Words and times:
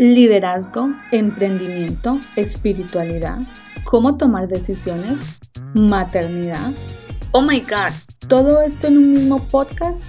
liderazgo, 0.00 0.94
emprendimiento, 1.12 2.18
espiritualidad, 2.34 3.40
cómo 3.84 4.16
tomar 4.16 4.48
decisiones, 4.48 5.20
maternidad. 5.74 6.72
Oh 7.32 7.42
my 7.42 7.60
god, 7.60 7.92
¿todo 8.26 8.62
esto 8.62 8.86
en 8.86 8.96
un 8.96 9.12
mismo 9.12 9.46
podcast? 9.48 10.04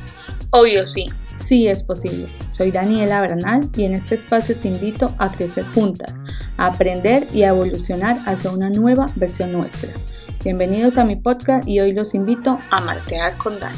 Obvio 0.52 0.88
sí. 0.88 1.08
Sí 1.36 1.68
es 1.68 1.84
posible. 1.84 2.28
Soy 2.50 2.72
Daniela 2.72 3.20
Bernal 3.20 3.68
y 3.76 3.84
en 3.84 3.96
este 3.96 4.16
espacio 4.16 4.56
te 4.56 4.70
invito 4.70 5.14
a 5.18 5.30
crecer 5.30 5.66
juntas, 5.74 6.14
a 6.56 6.68
aprender 6.68 7.28
y 7.34 7.44
a 7.44 7.50
evolucionar 7.50 8.22
hacia 8.26 8.52
una 8.52 8.70
nueva 8.70 9.08
versión 9.18 9.52
nuestra. 9.52 9.92
Bienvenidos 10.42 10.98
a 11.00 11.04
mi 11.04 11.18
podcast 11.18 11.68
y 11.68 11.82
hoy 11.82 11.92
los 11.92 12.14
invito 12.14 12.58
a 12.70 12.80
martear 12.80 13.38
con 13.38 13.60
Dani. 13.60 13.78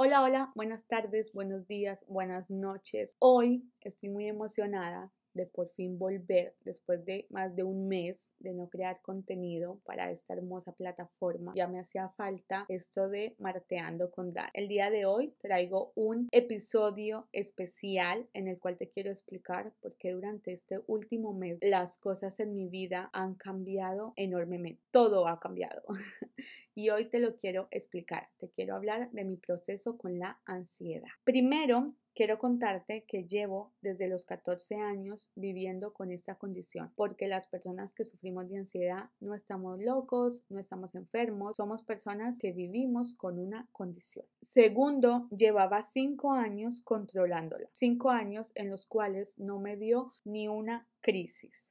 Hola, 0.00 0.22
hola, 0.22 0.52
buenas 0.54 0.86
tardes, 0.86 1.32
buenos 1.32 1.66
días, 1.66 2.04
buenas 2.06 2.48
noches. 2.48 3.16
Hoy 3.18 3.64
estoy 3.80 4.10
muy 4.10 4.28
emocionada 4.28 5.10
de 5.34 5.46
por 5.46 5.70
fin 5.70 5.98
volver 5.98 6.54
después 6.64 7.04
de 7.04 7.26
más 7.30 7.56
de 7.56 7.64
un 7.64 7.88
mes 7.88 8.30
de 8.38 8.52
no 8.52 8.68
crear 8.68 9.00
contenido 9.02 9.80
para 9.84 10.12
esta 10.12 10.34
hermosa 10.34 10.70
plataforma. 10.70 11.52
Ya 11.56 11.66
me 11.66 11.80
hacía 11.80 12.10
falta 12.10 12.64
esto 12.68 13.08
de 13.08 13.34
marteando 13.40 14.12
con 14.12 14.32
Dan. 14.32 14.50
El 14.54 14.68
día 14.68 14.88
de 14.88 15.04
hoy 15.04 15.34
traigo 15.40 15.90
un 15.96 16.28
episodio 16.30 17.26
especial 17.32 18.28
en 18.34 18.46
el 18.46 18.60
cual 18.60 18.76
te 18.76 18.90
quiero 18.90 19.10
explicar 19.10 19.72
por 19.80 19.96
qué 19.96 20.12
durante 20.12 20.52
este 20.52 20.80
último 20.86 21.32
mes 21.34 21.58
las 21.60 21.98
cosas 21.98 22.38
en 22.38 22.54
mi 22.54 22.68
vida 22.68 23.10
han 23.12 23.34
cambiado 23.34 24.12
enormemente. 24.14 24.80
Todo 24.92 25.26
ha 25.26 25.40
cambiado. 25.40 25.82
y 26.78 26.90
hoy 26.90 27.06
te 27.06 27.18
lo 27.18 27.34
quiero 27.34 27.66
explicar. 27.72 28.28
Te 28.38 28.50
quiero 28.50 28.76
hablar 28.76 29.10
de 29.10 29.24
mi 29.24 29.36
proceso 29.36 29.98
con 29.98 30.20
la 30.20 30.38
ansiedad. 30.44 31.08
Primero, 31.24 31.96
Quiero 32.14 32.40
contarte 32.40 33.04
que 33.06 33.28
llevo 33.28 33.72
desde 33.80 34.08
los 34.08 34.24
14 34.24 34.74
años 34.74 35.30
viviendo 35.36 35.92
con 35.92 36.10
esta 36.10 36.34
condición, 36.34 36.92
porque 36.96 37.28
las 37.28 37.46
personas 37.46 37.94
que 37.94 38.04
sufrimos 38.04 38.48
de 38.48 38.58
ansiedad 38.58 39.10
no 39.20 39.36
estamos 39.36 39.78
locos, 39.80 40.42
no 40.48 40.58
estamos 40.58 40.96
enfermos, 40.96 41.54
somos 41.54 41.84
personas 41.84 42.36
que 42.40 42.50
vivimos 42.50 43.14
con 43.14 43.38
una 43.38 43.68
condición. 43.70 44.26
Segundo, 44.42 45.28
llevaba 45.30 45.84
5 45.84 46.32
años 46.32 46.82
controlándola, 46.82 47.68
5 47.70 48.10
años 48.10 48.50
en 48.56 48.68
los 48.68 48.84
cuales 48.84 49.38
no 49.38 49.60
me 49.60 49.76
dio 49.76 50.10
ni 50.24 50.48
una 50.48 50.88
crisis 51.00 51.68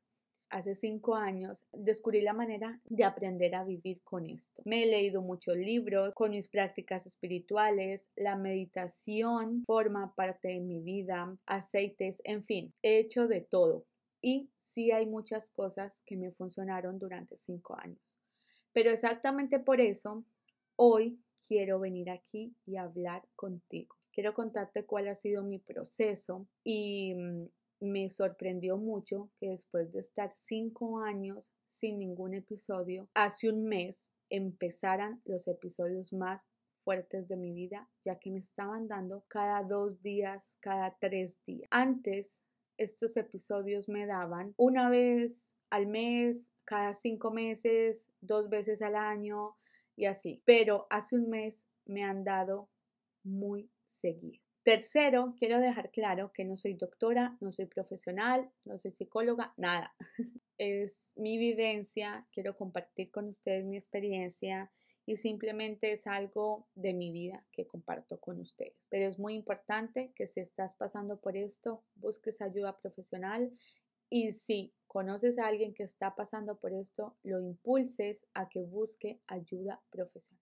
hace 0.50 0.76
cinco 0.76 1.16
años, 1.16 1.66
descubrí 1.72 2.22
la 2.22 2.34
manera 2.34 2.80
de 2.86 3.04
aprender 3.04 3.56
a 3.56 3.64
vivir 3.64 4.02
con 4.04 4.30
esto. 4.30 4.62
Me 4.66 4.84
he 4.84 4.88
leído 4.88 5.22
muchos 5.22 5.58
libros 5.58 6.14
con 6.16 6.32
mis 6.32 6.50
prácticas 6.50 7.06
espirituales, 7.06 8.10
la 8.16 8.36
meditación 8.36 9.64
forma 9.66 10.14
parte 10.16 10.50
de 10.50 10.60
mi 10.60 10.80
vida, 10.80 11.38
aceites, 11.46 12.22
en 12.24 12.44
fin, 12.44 12.74
he 12.82 13.00
hecho 13.00 13.28
de 13.28 13.42
todo. 13.42 13.86
Y 14.22 14.50
sí 14.58 14.92
hay 14.92 15.06
muchas 15.06 15.52
cosas 15.52 16.02
que 16.06 16.18
me 16.18 16.32
funcionaron 16.32 17.00
durante 17.00 17.38
cinco 17.38 17.78
años. 17.80 18.20
Pero 18.74 18.92
exactamente 18.92 19.60
por 19.60 19.82
eso, 19.82 20.24
hoy 20.76 21.20
quiero 21.48 21.80
venir 21.80 22.10
aquí 22.10 22.56
y 22.66 22.78
hablar 22.78 23.24
contigo. 23.36 23.96
Quiero 24.12 24.34
contarte 24.34 24.86
cuál 24.86 25.08
ha 25.08 25.16
sido 25.16 25.44
mi 25.44 25.60
proceso 25.60 26.48
y 26.64 27.14
mm, 27.16 27.46
me 27.80 28.10
sorprendió 28.10 28.78
mucho 28.78 29.30
que 29.40 29.50
después 29.50 29.92
de 29.92 30.00
estar 30.00 30.32
cinco 30.36 31.00
años 31.00 31.54
sin 31.66 32.00
ningún 32.00 32.34
episodio, 32.34 33.08
hace 33.14 33.50
un 33.50 33.66
mes 33.66 34.10
empezaran 34.30 35.22
los 35.26 35.48
episodios 35.48 36.12
más 36.12 36.42
fuertes 36.84 37.28
de 37.28 37.36
mi 37.36 37.54
vida, 37.54 37.90
ya 38.04 38.18
que 38.18 38.32
me 38.32 38.40
estaban 38.40 38.88
dando 38.88 39.26
cada 39.28 39.62
dos 39.64 40.02
días, 40.02 40.58
cada 40.62 40.98
tres 41.00 41.38
días. 41.46 41.68
Antes, 41.70 42.42
estos 42.78 43.18
episodios 43.18 43.90
me 43.90 44.06
daban 44.06 44.54
una 44.58 44.90
vez 44.90 45.54
al 45.70 45.88
mes, 45.88 46.50
cada 46.64 46.94
cinco 46.94 47.32
meses, 47.32 48.10
dos 48.22 48.50
veces 48.50 48.82
al 48.82 48.96
año 48.96 49.58
y 49.96 50.06
así. 50.06 50.42
Pero 50.46 50.88
hace 50.90 51.16
un 51.16 51.30
mes 51.30 51.68
me 51.86 52.04
han 52.04 52.24
dado 52.24 52.70
muy 53.24 53.70
seguido. 53.88 54.47
Tercero, 54.68 55.34
quiero 55.40 55.62
dejar 55.62 55.92
claro 55.92 56.34
que 56.34 56.44
no 56.44 56.58
soy 56.58 56.74
doctora, 56.74 57.38
no 57.40 57.54
soy 57.54 57.68
profesional, 57.68 58.52
no 58.66 58.78
soy 58.78 58.92
psicóloga, 58.92 59.54
nada. 59.56 59.96
Es 60.58 60.98
mi 61.16 61.38
vivencia, 61.38 62.28
quiero 62.34 62.58
compartir 62.58 63.10
con 63.10 63.30
ustedes 63.30 63.64
mi 63.64 63.78
experiencia 63.78 64.70
y 65.06 65.16
simplemente 65.16 65.94
es 65.94 66.06
algo 66.06 66.68
de 66.76 66.94
mi 66.94 67.14
vida 67.14 67.46
que 67.54 67.66
comparto 67.66 68.20
con 68.20 68.42
ustedes. 68.42 68.76
Pero 68.90 69.08
es 69.08 69.18
muy 69.18 69.36
importante 69.36 70.12
que 70.18 70.28
si 70.28 70.42
estás 70.42 70.76
pasando 70.76 71.22
por 71.22 71.38
esto, 71.38 71.86
busques 71.96 72.42
ayuda 72.42 72.78
profesional 72.78 73.50
y 74.10 74.34
si 74.34 74.74
conoces 74.88 75.40
a 75.40 75.48
alguien 75.48 75.74
que 75.76 75.84
está 75.84 76.14
pasando 76.14 76.60
por 76.60 76.74
esto, 76.74 77.16
lo 77.24 77.40
impulses 77.40 78.26
a 78.34 78.50
que 78.50 78.64
busque 78.64 79.22
ayuda 79.28 79.82
profesional. 79.92 80.37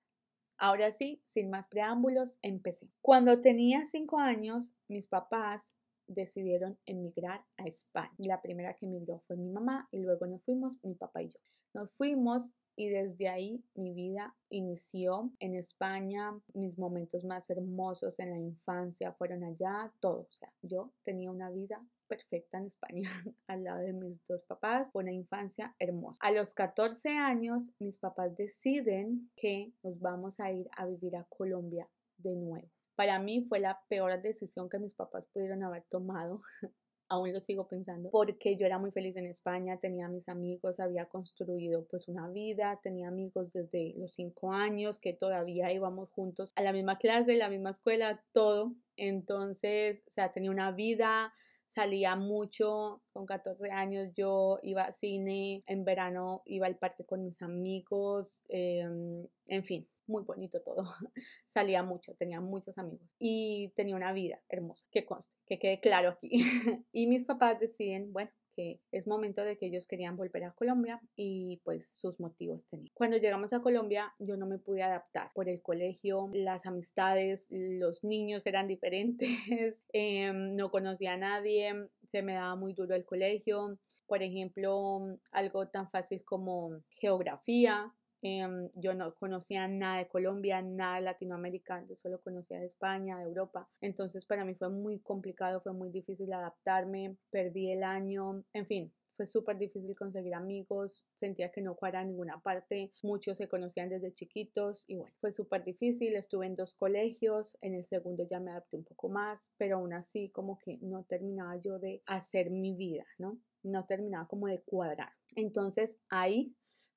Ahora 0.57 0.91
sí, 0.91 1.21
sin 1.25 1.49
más 1.49 1.67
preámbulos, 1.67 2.38
empecé. 2.41 2.89
Cuando 3.01 3.41
tenía 3.41 3.85
cinco 3.88 4.19
años, 4.19 4.71
mis 4.88 5.07
papás 5.07 5.73
decidieron 6.07 6.77
emigrar 6.85 7.43
a 7.57 7.67
España. 7.67 8.13
La 8.17 8.41
primera 8.41 8.73
que 8.75 8.85
emigró 8.85 9.21
fue 9.27 9.38
mi 9.38 9.49
mamá 9.49 9.88
y 9.91 9.99
luego 9.99 10.27
nos 10.27 10.43
fuimos 10.43 10.77
mi 10.83 10.95
papá 10.95 11.23
y 11.23 11.29
yo. 11.29 11.39
Nos 11.73 11.91
fuimos 11.93 12.53
y 12.75 12.89
desde 12.89 13.29
ahí 13.29 13.63
mi 13.73 13.93
vida 13.93 14.35
inició 14.49 15.31
en 15.39 15.55
España, 15.55 16.37
mis 16.53 16.77
momentos 16.77 17.23
más 17.23 17.49
hermosos 17.49 18.19
en 18.19 18.31
la 18.31 18.37
infancia 18.37 19.13
fueron 19.13 19.43
allá, 19.43 19.91
todo, 19.99 20.27
o 20.29 20.33
sea, 20.33 20.51
yo 20.61 20.91
tenía 21.03 21.31
una 21.31 21.49
vida 21.49 21.81
perfecta 22.07 22.57
en 22.57 22.65
España 22.65 23.09
al 23.47 23.63
lado 23.63 23.81
de 23.81 23.93
mis 23.93 24.25
dos 24.27 24.43
papás, 24.43 24.89
una 24.93 25.11
infancia 25.11 25.75
hermosa. 25.79 26.17
A 26.21 26.31
los 26.31 26.53
14 26.53 27.09
años 27.09 27.71
mis 27.79 27.97
papás 27.97 28.35
deciden 28.35 29.31
que 29.35 29.73
nos 29.83 29.99
vamos 29.99 30.39
a 30.39 30.51
ir 30.51 30.69
a 30.77 30.85
vivir 30.85 31.15
a 31.15 31.25
Colombia 31.25 31.89
de 32.17 32.35
nuevo. 32.35 32.69
Para 32.95 33.19
mí 33.19 33.45
fue 33.49 33.59
la 33.59 33.81
peor 33.89 34.21
decisión 34.21 34.69
que 34.69 34.79
mis 34.79 34.95
papás 34.95 35.25
pudieron 35.33 35.63
haber 35.63 35.83
tomado 35.89 36.41
aún 37.09 37.31
lo 37.33 37.39
sigo 37.39 37.67
pensando, 37.67 38.09
porque 38.09 38.55
yo 38.57 38.66
era 38.66 38.77
muy 38.77 38.91
feliz 38.91 39.16
en 39.16 39.27
España, 39.27 39.77
tenía 39.77 40.07
mis 40.07 40.27
amigos, 40.27 40.79
había 40.79 41.05
construido 41.05 41.85
pues 41.85 42.07
una 42.07 42.29
vida, 42.29 42.79
tenía 42.83 43.07
amigos 43.07 43.51
desde 43.51 43.93
los 43.97 44.13
cinco 44.13 44.51
años 44.51 44.99
que 44.99 45.13
todavía 45.13 45.71
íbamos 45.71 46.09
juntos 46.11 46.51
a 46.55 46.63
la 46.63 46.73
misma 46.73 46.97
clase, 46.97 47.35
la 47.35 47.49
misma 47.49 47.71
escuela, 47.71 48.23
todo. 48.31 48.73
Entonces, 48.97 50.01
o 50.07 50.11
sea, 50.11 50.31
tenía 50.31 50.51
una 50.51 50.71
vida, 50.71 51.33
salía 51.67 52.16
mucho, 52.16 53.01
con 53.11 53.25
14 53.25 53.69
años 53.69 54.13
yo 54.16 54.59
iba 54.63 54.83
al 54.83 54.95
cine, 54.95 55.63
en 55.67 55.83
verano 55.83 56.41
iba 56.45 56.67
al 56.67 56.77
parque 56.77 57.05
con 57.05 57.23
mis 57.23 57.41
amigos, 57.41 58.41
em, 58.47 59.27
en 59.47 59.63
fin, 59.63 59.87
muy 60.07 60.23
bonito 60.23 60.61
todo. 60.61 60.83
Salía 61.47 61.83
mucho, 61.83 62.16
tenía 62.16 62.41
muchos 62.41 62.77
amigos 62.77 63.07
y 63.19 63.71
tenía 63.75 63.95
una 63.95 64.13
vida 64.13 64.41
hermosa, 64.49 64.85
que 64.91 65.05
conste, 65.05 65.33
que 65.45 65.59
quede 65.59 65.79
claro 65.79 66.09
aquí. 66.09 66.29
y 66.91 67.07
mis 67.07 67.25
papás 67.25 67.59
deciden, 67.59 68.11
bueno, 68.13 68.31
que 68.55 68.79
es 68.91 69.05
momento 69.05 69.43
de 69.43 69.57
que 69.57 69.67
ellos 69.67 69.85
querían 69.85 70.16
volver 70.16 70.45
a 70.45 70.53
Colombia 70.53 71.01
y 71.16 71.61
pues 71.63 71.88
sus 71.97 72.19
motivos 72.19 72.66
tenían. 72.67 72.91
Cuando 72.93 73.17
llegamos 73.17 73.51
a 73.53 73.59
Colombia 73.59 74.13
yo 74.19 74.38
no 74.38 74.45
me 74.45 74.57
pude 74.57 74.81
adaptar 74.81 75.31
por 75.33 75.49
el 75.49 75.61
colegio, 75.61 76.29
las 76.33 76.66
amistades, 76.66 77.47
los 77.49 78.03
niños 78.03 78.45
eran 78.45 78.67
diferentes, 78.67 79.29
em, 79.93 80.55
no 80.55 80.72
conocía 80.72 81.13
a 81.13 81.17
nadie, 81.17 81.73
se 82.11 82.22
me 82.22 82.33
daba 82.33 82.55
muy 82.55 82.73
duro 82.73 82.95
el 82.95 83.05
colegio. 83.05 83.77
Por 84.07 84.22
ejemplo, 84.22 85.17
algo 85.31 85.67
tan 85.67 85.89
fácil 85.89 86.23
como 86.23 86.79
geografía, 86.91 87.91
Em, 88.27 88.71
yo 88.73 88.95
no 88.95 89.13
conocía 89.13 89.67
nada 89.67 89.99
de 89.99 90.07
Colombia, 90.07 90.59
nada 90.59 90.95
de 90.95 91.03
Latinoamérica, 91.03 91.85
yo 91.87 91.93
solo 91.93 92.19
conocía 92.21 92.59
de 92.59 92.65
España, 92.65 93.19
de 93.19 93.25
Europa. 93.25 93.69
Entonces 93.81 94.25
para 94.25 94.43
mí 94.43 94.55
fue 94.55 94.69
muy 94.69 94.97
complicado, 94.97 95.61
fue 95.61 95.73
muy 95.73 95.91
difícil 95.91 96.33
adaptarme, 96.33 97.17
perdí 97.29 97.72
el 97.72 97.83
año, 97.83 98.43
en 98.53 98.66
fin, 98.66 98.91
fue 99.16 99.27
súper 99.27 99.59
difícil 99.59 99.95
conseguir 99.95 100.33
amigos, 100.33 101.05
sentía 101.13 101.51
que 101.51 101.61
no 101.61 101.75
cuadraba 101.75 102.03
ninguna 102.03 102.39
parte, 102.39 102.91
muchos 103.03 103.37
se 103.37 103.47
conocían 103.47 103.89
desde 103.89 104.16
chiquitos 104.16 104.85
y 104.87 104.95
bueno, 104.95 105.13
fue 105.21 105.31
súper 105.31 105.63
difícil, 105.63 106.16
estuve 106.16 106.47
en 106.47 106.55
dos 106.55 106.73
colegios, 106.73 107.55
en 107.61 107.75
el 107.75 107.85
segundo 107.85 108.28
ya 108.28 108.39
me 108.39 108.49
adapté 108.49 108.75
un 108.75 108.85
poco 108.85 109.07
más, 109.07 109.51
pero 109.57 109.78
aún 109.78 109.93
así 109.93 110.31
como 110.31 110.57
que 110.57 110.79
no 110.81 111.03
terminaba 111.03 111.57
yo 111.57 111.78
de 111.78 112.01
hacer 112.07 112.49
mi 112.49 112.75
vida, 112.75 113.05
¿no? 113.19 113.37
No 113.61 113.85
terminaba 113.85 114.28
como 114.28 114.47
de 114.47 114.63
cuadrar. 114.63 115.11
Entonces 115.35 115.99
ahí 116.09 116.55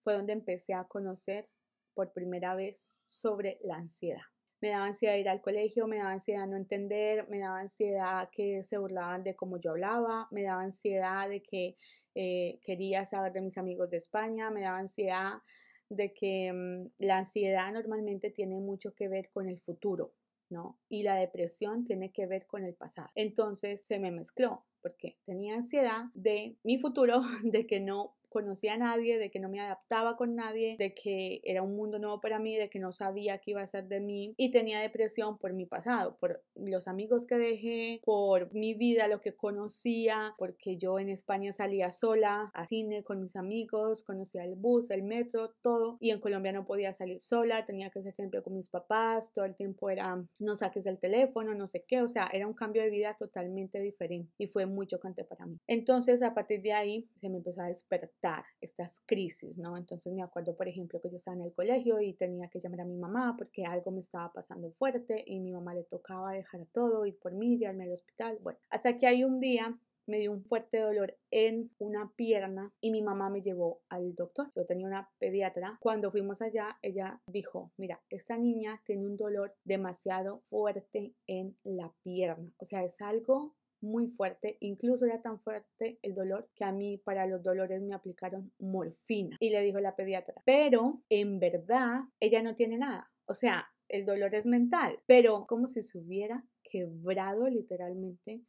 fue 0.08 0.14
donde 0.14 0.32
empecé 0.32 0.72
a 0.72 0.84
conocer 0.84 1.50
por 1.92 2.14
primera 2.14 2.54
vez 2.54 2.78
sobre 3.04 3.58
la 3.62 3.76
ansiedad. 3.76 4.22
Me 4.62 4.70
daba 4.70 4.86
ansiedad 4.86 5.16
ir 5.16 5.28
al 5.28 5.42
colegio, 5.42 5.86
me 5.86 5.98
daba 5.98 6.12
ansiedad 6.12 6.46
no 6.46 6.56
entender, 6.56 7.28
me 7.28 7.40
daba 7.40 7.60
ansiedad 7.60 8.30
que 8.32 8.64
se 8.64 8.78
burlaban 8.78 9.22
de 9.22 9.36
cómo 9.36 9.60
yo 9.60 9.72
hablaba, 9.72 10.26
me 10.30 10.44
daba 10.44 10.62
ansiedad 10.62 11.28
de 11.28 11.42
que 11.42 11.76
eh, 12.14 12.58
quería 12.64 13.04
saber 13.04 13.34
de 13.34 13.42
mis 13.42 13.58
amigos 13.58 13.90
de 13.90 13.98
España, 13.98 14.50
me 14.50 14.62
daba 14.62 14.78
ansiedad 14.78 15.42
de 15.90 16.14
que 16.14 16.54
mm, 16.54 17.04
la 17.04 17.18
ansiedad 17.18 17.70
normalmente 17.70 18.30
tiene 18.30 18.60
mucho 18.60 18.94
que 18.94 19.08
ver 19.08 19.28
con 19.28 19.46
el 19.50 19.60
futuro, 19.60 20.14
¿no? 20.48 20.78
Y 20.88 21.02
la 21.02 21.16
depresión 21.16 21.84
tiene 21.84 22.12
que 22.12 22.24
ver 22.24 22.46
con 22.46 22.64
el 22.64 22.72
pasado. 22.72 23.10
Entonces 23.14 23.84
se 23.84 23.98
me 23.98 24.10
mezcló 24.10 24.64
porque 24.80 25.18
tenía 25.26 25.56
ansiedad 25.56 26.04
de 26.14 26.56
mi 26.62 26.78
futuro, 26.78 27.20
de 27.42 27.66
que 27.66 27.80
no 27.80 28.14
conocía 28.28 28.74
a 28.74 28.78
nadie, 28.78 29.18
de 29.18 29.30
que 29.30 29.40
no 29.40 29.48
me 29.48 29.60
adaptaba 29.60 30.16
con 30.16 30.34
nadie, 30.34 30.76
de 30.78 30.94
que 30.94 31.40
era 31.44 31.62
un 31.62 31.76
mundo 31.76 31.98
nuevo 31.98 32.20
para 32.20 32.38
mí, 32.38 32.56
de 32.56 32.70
que 32.70 32.78
no 32.78 32.92
sabía 32.92 33.38
qué 33.38 33.52
iba 33.52 33.62
a 33.62 33.68
ser 33.68 33.88
de 33.88 34.00
mí 34.00 34.34
y 34.36 34.50
tenía 34.50 34.80
depresión 34.80 35.38
por 35.38 35.52
mi 35.52 35.66
pasado, 35.66 36.16
por 36.18 36.42
los 36.54 36.88
amigos 36.88 37.26
que 37.26 37.36
dejé, 37.36 38.00
por 38.04 38.52
mi 38.52 38.74
vida, 38.74 39.08
lo 39.08 39.20
que 39.20 39.34
conocía, 39.34 40.34
porque 40.38 40.76
yo 40.76 40.98
en 40.98 41.08
España 41.08 41.52
salía 41.52 41.92
sola 41.92 42.50
a 42.54 42.66
cine 42.66 43.02
con 43.04 43.20
mis 43.20 43.36
amigos, 43.36 44.02
conocía 44.02 44.44
el 44.44 44.54
bus, 44.54 44.90
el 44.90 45.02
metro, 45.02 45.54
todo 45.62 45.96
y 46.00 46.10
en 46.10 46.20
Colombia 46.20 46.52
no 46.52 46.66
podía 46.66 46.94
salir 46.94 47.22
sola, 47.22 47.66
tenía 47.66 47.90
que 47.90 48.02
ser 48.02 48.14
siempre 48.14 48.42
con 48.42 48.54
mis 48.54 48.68
papás, 48.68 49.32
todo 49.32 49.44
el 49.44 49.54
tiempo 49.54 49.90
era 49.90 50.24
no 50.38 50.56
saques 50.56 50.86
el 50.86 50.98
teléfono, 50.98 51.54
no 51.54 51.66
sé 51.66 51.84
qué, 51.86 52.02
o 52.02 52.08
sea, 52.08 52.28
era 52.32 52.46
un 52.46 52.54
cambio 52.54 52.82
de 52.82 52.90
vida 52.90 53.14
totalmente 53.16 53.80
diferente 53.80 54.32
y 54.38 54.46
fue 54.46 54.66
muy 54.66 54.86
chocante 54.86 55.24
para 55.24 55.46
mí. 55.46 55.58
Entonces 55.66 56.22
a 56.22 56.34
partir 56.34 56.62
de 56.62 56.72
ahí 56.72 57.08
se 57.16 57.28
me 57.28 57.38
empezó 57.38 57.62
a 57.62 57.66
despertar 57.66 58.17
estas 58.60 59.00
crisis, 59.06 59.56
¿no? 59.56 59.76
Entonces 59.76 60.12
me 60.12 60.22
acuerdo, 60.22 60.56
por 60.56 60.68
ejemplo, 60.68 61.00
que 61.00 61.10
yo 61.10 61.18
estaba 61.18 61.36
en 61.36 61.44
el 61.44 61.54
colegio 61.54 62.00
y 62.00 62.14
tenía 62.14 62.48
que 62.48 62.60
llamar 62.60 62.82
a 62.82 62.84
mi 62.84 62.96
mamá 62.96 63.34
porque 63.36 63.64
algo 63.64 63.90
me 63.90 64.00
estaba 64.00 64.32
pasando 64.32 64.72
fuerte 64.72 65.22
y 65.26 65.40
mi 65.40 65.52
mamá 65.52 65.74
le 65.74 65.84
tocaba 65.84 66.32
dejar 66.32 66.66
todo, 66.72 67.06
ir 67.06 67.18
por 67.18 67.32
mí, 67.32 67.58
llevarme 67.58 67.84
al 67.84 67.92
hospital. 67.92 68.38
Bueno, 68.42 68.58
hasta 68.70 68.98
que 68.98 69.06
hay 69.06 69.24
un 69.24 69.40
día 69.40 69.78
me 70.08 70.18
dio 70.18 70.32
un 70.32 70.42
fuerte 70.42 70.80
dolor 70.80 71.16
en 71.30 71.70
una 71.78 72.10
pierna 72.16 72.72
y 72.80 72.90
mi 72.90 73.02
mamá 73.02 73.28
me 73.28 73.42
llevó 73.42 73.82
al 73.90 74.14
doctor. 74.14 74.50
Yo 74.56 74.64
tenía 74.64 74.86
una 74.86 75.10
pediatra. 75.18 75.76
Cuando 75.80 76.10
fuimos 76.10 76.40
allá, 76.40 76.78
ella 76.82 77.20
dijo, 77.26 77.72
mira, 77.76 78.00
esta 78.08 78.38
niña 78.38 78.80
tiene 78.86 79.06
un 79.06 79.16
dolor 79.16 79.54
demasiado 79.64 80.42
fuerte 80.48 81.14
en 81.26 81.56
la 81.62 81.92
pierna. 82.02 82.50
O 82.56 82.64
sea, 82.64 82.84
es 82.84 83.00
algo 83.02 83.54
muy 83.80 84.08
fuerte, 84.08 84.56
incluso 84.60 85.04
era 85.04 85.22
tan 85.22 85.40
fuerte 85.40 85.98
el 86.02 86.14
dolor 86.14 86.48
que 86.54 86.64
a 86.64 86.72
mí 86.72 86.98
para 86.98 87.26
los 87.26 87.42
dolores 87.42 87.80
me 87.82 87.94
aplicaron 87.94 88.52
morfina. 88.58 89.36
Y 89.40 89.50
le 89.50 89.62
dijo 89.62 89.80
la 89.80 89.96
pediatra, 89.96 90.34
pero 90.44 91.02
en 91.08 91.38
verdad 91.38 92.00
ella 92.20 92.42
no 92.42 92.54
tiene 92.54 92.78
nada. 92.78 93.10
O 93.26 93.34
sea, 93.34 93.68
el 93.88 94.04
dolor 94.04 94.34
es 94.34 94.46
mental, 94.46 94.98
pero 95.06 95.46
como 95.46 95.66
si 95.66 95.82
se 95.82 95.98
hubiera 95.98 96.44
quebrado 96.62 97.48
literalmente, 97.48 98.42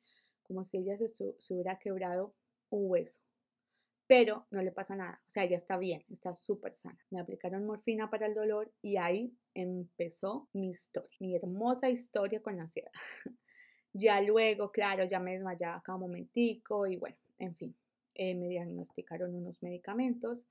como 0.43 0.65
si 0.65 0.77
ella 0.77 0.97
se, 0.97 1.07
se 1.07 1.53
hubiera 1.53 1.79
quebrado 1.79 2.33
un 2.69 2.89
hueso 2.89 3.21
pero 4.09 4.47
no 4.49 4.63
le 4.63 4.71
pasa 4.71 4.95
nada, 4.95 5.21
o 5.27 5.29
sea, 5.29 5.43
ella 5.43 5.57
está 5.57 5.77
bien, 5.77 6.03
está 6.09 6.33
súper 6.33 6.75
sana. 6.75 6.97
Me 7.11 7.19
aplicaron 7.19 7.67
morfina 7.67 8.09
para 8.09 8.25
el 8.25 8.33
dolor 8.33 8.73
y 8.81 8.97
ahí 8.97 9.37
empezó 9.53 10.49
mi 10.51 10.71
historia, 10.71 11.15
mi 11.19 11.35
hermosa 11.35 11.91
historia 11.91 12.41
con 12.41 12.57
la 12.57 12.63
ansiedad. 12.63 12.91
Ya 13.99 14.21
luego, 14.21 14.71
claro, 14.71 15.03
ya 15.03 15.19
me 15.19 15.33
desmayaba 15.33 15.81
cada 15.83 15.97
momentico 15.97 16.87
y 16.87 16.95
bueno, 16.95 17.17
en 17.37 17.53
fin, 17.55 17.75
eh, 18.15 18.33
me 18.33 18.47
diagnosticaron 18.47 19.35
unos 19.35 19.61
medicamentos 19.61 20.47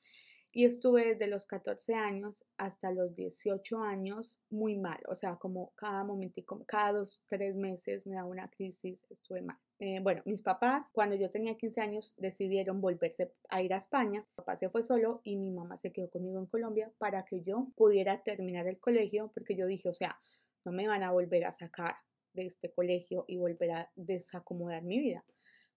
y 0.52 0.66
estuve 0.66 1.14
desde 1.14 1.28
los 1.28 1.46
14 1.46 1.94
años 1.94 2.44
hasta 2.58 2.90
los 2.90 3.14
18 3.14 3.82
años 3.82 4.38
muy 4.50 4.76
mal, 4.76 5.00
o 5.08 5.16
sea, 5.16 5.36
como 5.36 5.72
cada 5.76 6.04
momentico, 6.04 6.62
cada 6.66 6.92
dos, 6.92 7.22
tres 7.28 7.56
meses 7.56 8.06
me 8.06 8.16
daba 8.16 8.28
una 8.28 8.50
crisis, 8.50 9.06
estuve 9.08 9.40
mal. 9.40 9.56
Eh, 9.78 10.00
bueno, 10.02 10.20
mis 10.26 10.42
papás, 10.42 10.90
cuando 10.92 11.16
yo 11.16 11.30
tenía 11.30 11.56
15 11.56 11.80
años, 11.80 12.12
decidieron 12.18 12.82
volverse 12.82 13.32
a 13.48 13.62
ir 13.62 13.72
a 13.72 13.78
España. 13.78 14.20
Mi 14.20 14.34
papá 14.34 14.58
se 14.58 14.68
fue 14.68 14.82
solo 14.82 15.22
y 15.24 15.36
mi 15.36 15.50
mamá 15.50 15.78
se 15.78 15.92
quedó 15.92 16.10
conmigo 16.10 16.38
en 16.38 16.46
Colombia 16.46 16.92
para 16.98 17.24
que 17.24 17.40
yo 17.40 17.68
pudiera 17.76 18.22
terminar 18.22 18.66
el 18.66 18.78
colegio, 18.78 19.30
porque 19.32 19.56
yo 19.56 19.66
dije, 19.66 19.88
o 19.88 19.94
sea, 19.94 20.18
no 20.64 20.72
me 20.72 20.86
van 20.86 21.02
a 21.02 21.12
volver 21.12 21.44
a 21.44 21.52
sacar 21.52 21.96
de 22.32 22.46
este 22.46 22.70
colegio 22.70 23.24
y 23.28 23.36
volver 23.36 23.70
a 23.72 23.90
desacomodar 23.96 24.82
mi 24.82 24.98
vida. 24.98 25.24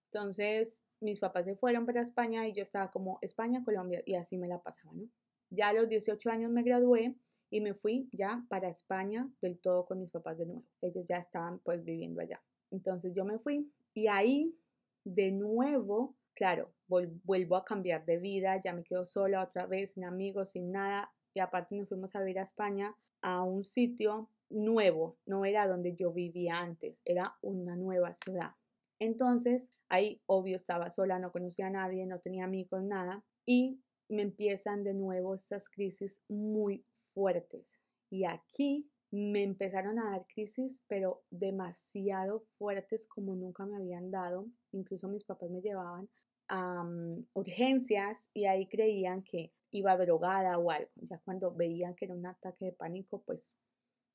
Entonces, 0.06 0.84
mis 1.00 1.20
papás 1.20 1.46
se 1.46 1.56
fueron 1.56 1.86
para 1.86 2.02
España 2.02 2.48
y 2.48 2.54
yo 2.54 2.64
estaba 2.64 2.92
como 2.92 3.18
España, 3.22 3.64
Colombia 3.64 4.04
y 4.06 4.16
así 4.16 4.38
me 4.38 4.48
la 4.48 4.60
pasaba, 4.60 4.94
¿no? 4.94 5.08
Ya 5.50 5.70
a 5.70 5.74
los 5.74 5.90
18 5.90 6.30
años 6.30 6.52
me 6.52 6.64
gradué 6.64 7.16
y 7.50 7.60
me 7.60 7.74
fui 7.74 8.10
ya 8.14 8.44
para 8.50 8.70
España 8.70 9.30
del 9.42 9.60
todo 9.60 9.86
con 9.86 10.00
mis 10.00 10.12
papás 10.12 10.38
de 10.38 10.46
nuevo. 10.46 10.64
Ellos 10.82 11.06
ya 11.06 11.18
estaban 11.18 11.60
pues 11.60 11.84
viviendo 11.84 12.22
allá. 12.22 12.42
Entonces 12.72 13.14
yo 13.14 13.26
me 13.26 13.40
fui 13.40 13.70
y 13.94 14.08
ahí 14.08 14.56
de 15.04 15.32
nuevo, 15.32 16.16
claro, 16.34 16.72
vuelvo 16.88 17.56
a 17.56 17.66
cambiar 17.66 18.06
de 18.06 18.18
vida, 18.18 18.62
ya 18.64 18.74
me 18.74 18.84
quedo 18.84 19.06
sola 19.06 19.44
otra 19.44 19.66
vez, 19.66 19.92
sin 19.92 20.06
amigos, 20.06 20.52
sin 20.52 20.72
nada. 20.72 21.12
Y 21.34 21.40
aparte 21.40 21.76
nos 21.76 21.90
fuimos 21.90 22.16
a 22.16 22.20
vivir 22.20 22.40
a 22.40 22.44
España 22.44 22.96
a 23.22 23.44
un 23.44 23.64
sitio 23.64 24.30
nuevo, 24.52 25.18
no 25.26 25.46
era 25.46 25.68
donde 25.68 25.96
yo 25.96 26.12
vivía 26.12 26.58
antes, 26.60 27.02
era 27.06 27.36
una 27.42 27.76
nueva 27.76 28.14
ciudad. 28.16 28.52
Entonces, 29.00 29.72
ahí 29.90 30.22
obvio 30.28 30.58
estaba 30.58 30.92
sola, 30.92 31.20
no 31.20 31.32
conocía 31.32 31.68
a 31.68 31.72
nadie, 31.72 32.06
no 32.06 32.20
tenía 32.20 32.46
amigos, 32.46 32.84
nada, 32.84 33.24
y 33.46 33.82
me 34.10 34.22
empiezan 34.22 34.84
de 34.84 34.94
nuevo 34.94 35.36
estas 35.36 35.70
crisis 35.70 36.22
muy 36.28 36.86
fuertes. 37.14 37.80
Y 38.10 38.26
aquí 38.26 38.90
me 39.12 39.44
empezaron 39.44 40.00
a 40.00 40.12
dar 40.12 40.26
crisis, 40.28 40.82
pero 40.88 41.24
demasiado 41.30 42.46
fuertes 42.58 43.06
como 43.08 43.36
nunca 43.36 43.66
me 43.66 43.76
habían 43.76 44.12
dado. 44.12 44.48
Incluso 44.72 45.08
mis 45.08 45.26
papás 45.26 45.50
me 45.50 45.62
llevaban 45.62 46.10
a 46.48 46.84
mm, 46.84 47.26
urgencias 47.34 48.30
y 48.34 48.46
ahí 48.46 48.68
creían 48.68 49.24
que 49.24 49.52
iba 49.72 49.98
drogada 49.98 50.58
o 50.58 50.72
algo. 50.72 50.92
Ya 50.96 51.20
cuando 51.20 51.54
veían 51.54 51.96
que 51.96 52.06
era 52.06 52.14
un 52.14 52.26
ataque 52.26 52.66
de 52.66 52.72
pánico, 52.74 53.24
pues 53.26 53.56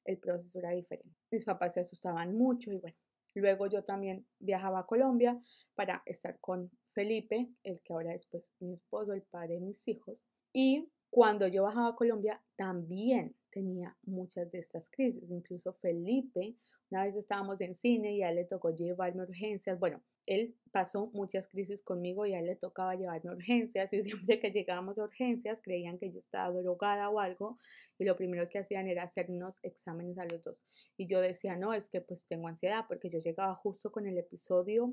el 0.07 0.19
proceso 0.19 0.59
era 0.59 0.71
diferente. 0.71 1.17
Mis 1.31 1.45
papás 1.45 1.75
se 1.75 1.81
asustaban 1.81 2.37
mucho 2.37 2.73
y 2.73 2.79
bueno, 2.79 2.97
luego 3.35 3.67
yo 3.67 3.85
también 3.85 4.27
viajaba 4.39 4.81
a 4.81 4.87
Colombia 4.87 5.41
para 5.75 6.03
estar 6.07 6.39
con 6.41 6.71
Felipe, 6.93 7.49
el 7.63 7.81
que 7.83 7.93
ahora 7.93 8.15
es 8.15 8.27
pues 8.27 8.51
mi 8.61 8.73
esposo, 8.73 9.13
el 9.13 9.23
padre 9.23 9.55
de 9.55 9.61
mis 9.61 9.87
hijos. 9.87 10.27
Y 10.53 10.89
cuando 11.11 11.47
yo 11.47 11.65
bajaba 11.65 11.89
a 11.89 11.97
Colombia 11.97 12.43
también 12.57 13.35
tenía 13.51 13.97
muchas 14.03 14.51
de 14.51 14.61
estas 14.61 14.89
crisis. 14.91 15.31
Incluso 15.31 15.75
Felipe, 15.75 16.57
una 16.91 17.05
vez 17.05 17.17
estábamos 17.17 17.61
en 17.61 17.77
cine 17.77 18.15
y 18.15 18.23
a 18.23 18.31
él 18.31 18.37
le 18.37 18.45
tocó 18.45 18.75
llevarme 18.75 19.23
urgencias. 19.23 19.79
Bueno, 19.79 20.03
él 20.27 20.57
pasó 20.73 21.07
muchas 21.15 21.49
crisis 21.49 21.83
conmigo 21.83 22.27
y 22.27 22.35
a 22.35 22.41
él 22.41 22.47
le 22.47 22.57
tocaba 22.57 22.95
llevarme 22.95 23.31
urgencias 23.37 23.93
y 23.93 24.03
siempre 24.03 24.41
que 24.41 24.51
llegábamos 24.51 24.99
a 24.99 25.05
urgencias 25.05 25.61
creían 25.63 25.99
que 25.99 26.13
yo 26.13 26.19
estaba 26.19 26.51
drogada 26.51 27.09
o 27.09 27.21
algo 27.21 27.59
y 27.99 28.05
lo 28.05 28.17
primero 28.17 28.49
que 28.49 28.59
hacían 28.59 28.89
era 28.89 29.05
hacernos 29.05 29.59
exámenes 29.63 30.19
a 30.19 30.27
los 30.27 30.43
dos. 30.43 30.59
Y 30.97 31.07
yo 31.07 31.21
decía, 31.21 31.57
no, 31.57 31.73
es 31.73 31.89
que 31.89 32.01
pues 32.01 32.27
tengo 32.27 32.49
ansiedad 32.49 32.85
porque 32.89 33.09
yo 33.09 33.21
llegaba 33.21 33.55
justo 33.55 33.91
con 33.91 34.07
el 34.07 34.19
episodio 34.19 34.93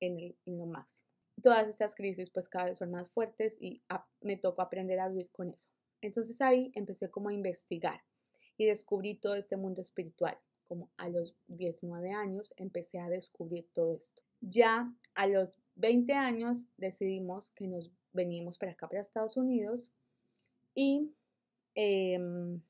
en, 0.00 0.18
el, 0.18 0.36
en 0.46 0.58
lo 0.58 0.66
máximo. 0.66 1.04
Todas 1.42 1.68
estas 1.68 1.94
crisis 1.94 2.30
pues 2.30 2.48
cada 2.48 2.66
vez 2.66 2.78
son 2.78 2.90
más 2.90 3.10
fuertes 3.10 3.54
y 3.60 3.82
me 4.22 4.38
tocó 4.38 4.62
aprender 4.62 4.98
a 5.00 5.08
vivir 5.08 5.28
con 5.32 5.50
eso. 5.50 5.68
Entonces 6.00 6.40
ahí 6.40 6.72
empecé 6.74 7.10
como 7.10 7.28
a 7.28 7.34
investigar 7.34 8.02
y 8.56 8.66
descubrí 8.66 9.16
todo 9.16 9.34
este 9.34 9.56
mundo 9.56 9.82
espiritual. 9.82 10.38
Como 10.68 10.90
a 10.96 11.08
los 11.08 11.34
19 11.48 12.12
años 12.12 12.52
empecé 12.56 12.98
a 12.98 13.08
descubrir 13.08 13.66
todo 13.74 13.96
esto. 13.96 14.22
Ya 14.40 14.92
a 15.14 15.26
los 15.26 15.50
20 15.76 16.12
años 16.12 16.66
decidimos 16.76 17.50
que 17.54 17.68
nos 17.68 17.90
veníamos 18.12 18.58
para 18.58 18.72
acá, 18.72 18.88
para 18.88 19.00
Estados 19.00 19.36
Unidos, 19.36 19.90
y 20.74 21.12
em, 21.74 22.60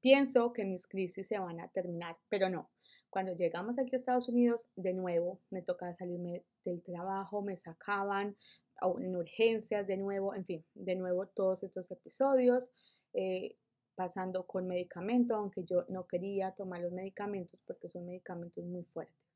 pienso 0.00 0.52
que 0.52 0.64
mis 0.64 0.86
crisis 0.86 1.26
se 1.26 1.38
van 1.38 1.60
a 1.60 1.68
terminar, 1.68 2.16
pero 2.28 2.48
no. 2.48 2.70
Cuando 3.10 3.34
llegamos 3.34 3.78
aquí 3.78 3.94
a 3.94 3.98
Estados 3.98 4.28
Unidos, 4.28 4.66
de 4.76 4.92
nuevo 4.92 5.40
me 5.50 5.62
tocaba 5.62 5.94
salirme 5.94 6.44
del 6.64 6.82
trabajo, 6.82 7.42
me 7.42 7.56
sacaban 7.56 8.36
en 8.82 9.16
urgencias 9.16 9.86
de 9.86 9.96
nuevo, 9.96 10.34
en 10.34 10.44
fin, 10.44 10.64
de 10.74 10.96
nuevo 10.96 11.26
todos 11.26 11.62
estos 11.62 11.90
episodios, 11.90 12.72
eh, 13.14 13.56
pasando 13.96 14.46
con 14.46 14.68
medicamento, 14.68 15.34
aunque 15.34 15.64
yo 15.64 15.84
no 15.88 16.06
quería 16.06 16.52
tomar 16.52 16.80
los 16.82 16.92
medicamentos 16.92 17.58
porque 17.66 17.88
son 17.88 18.06
medicamentos 18.06 18.64
muy 18.64 18.84
fuertes 18.84 19.26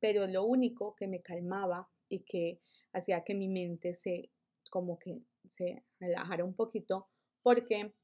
pero 0.00 0.26
lo 0.26 0.44
único 0.44 0.94
que 0.94 1.06
me 1.06 1.22
calmaba 1.22 1.88
y 2.08 2.20
que 2.20 2.60
hacía 2.92 3.24
que 3.24 3.34
mi 3.34 3.48
mente 3.48 3.94
se 3.94 4.30
como 4.70 4.98
que 4.98 5.20
se 5.44 5.84
relajara 6.00 6.44
un 6.44 6.54
poquito 6.54 7.08
porque 7.42 7.94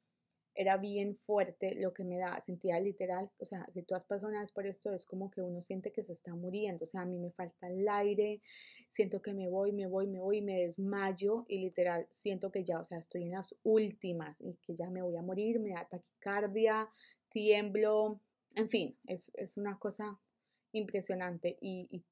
era 0.55 0.77
bien 0.77 1.17
fuerte 1.17 1.75
lo 1.75 1.93
que 1.95 2.05
me 2.05 2.19
daba, 2.19 2.43
sentía 2.45 2.79
literal, 2.81 3.31
o 3.39 3.45
sea, 3.45 3.67
si 3.73 3.83
tú 3.83 3.95
has 3.95 4.05
pasado 4.05 4.33
por 4.55 4.67
esto, 4.67 4.93
es 4.93 5.07
como 5.07 5.31
que 5.31 5.41
uno 5.41 5.63
siente 5.63 5.93
que 5.93 6.03
se 6.03 6.13
está 6.13 6.35
muriendo, 6.35 6.85
o 6.85 6.89
sea, 6.89 7.03
a 7.03 7.07
mí 7.07 7.19
me 7.19 7.31
falta 7.31 7.69
el 7.69 7.89
aire, 7.89 8.41
siento 8.89 9.23
que 9.23 9.33
me 9.33 9.49
voy, 9.49 9.73
me 9.73 9.87
voy, 9.87 10.07
me 10.07 10.21
voy, 10.21 10.43
me 10.43 10.63
desmayo 10.63 11.45
y 11.49 11.59
literal 11.59 12.07
siento 12.11 12.51
que 12.51 12.65
ya, 12.65 12.81
o 12.81 12.85
sea, 12.85 12.99
estoy 12.99 13.25
en 13.25 13.33
las 13.33 13.55
últimas 13.63 14.41
y 14.41 14.55
que 14.67 14.77
ya 14.77 14.91
me 14.91 15.03
voy 15.03 15.17
a 15.17 15.23
morir, 15.23 15.61
me 15.61 15.71
da 15.71 15.87
taquicardia, 15.89 16.89
tiemblo, 17.31 18.21
en 18.55 18.69
fin, 18.69 18.97
es, 19.07 19.33
es 19.35 19.57
una 19.57 19.79
cosa 19.79 20.19
impresionante 20.73 21.57
y, 21.61 22.03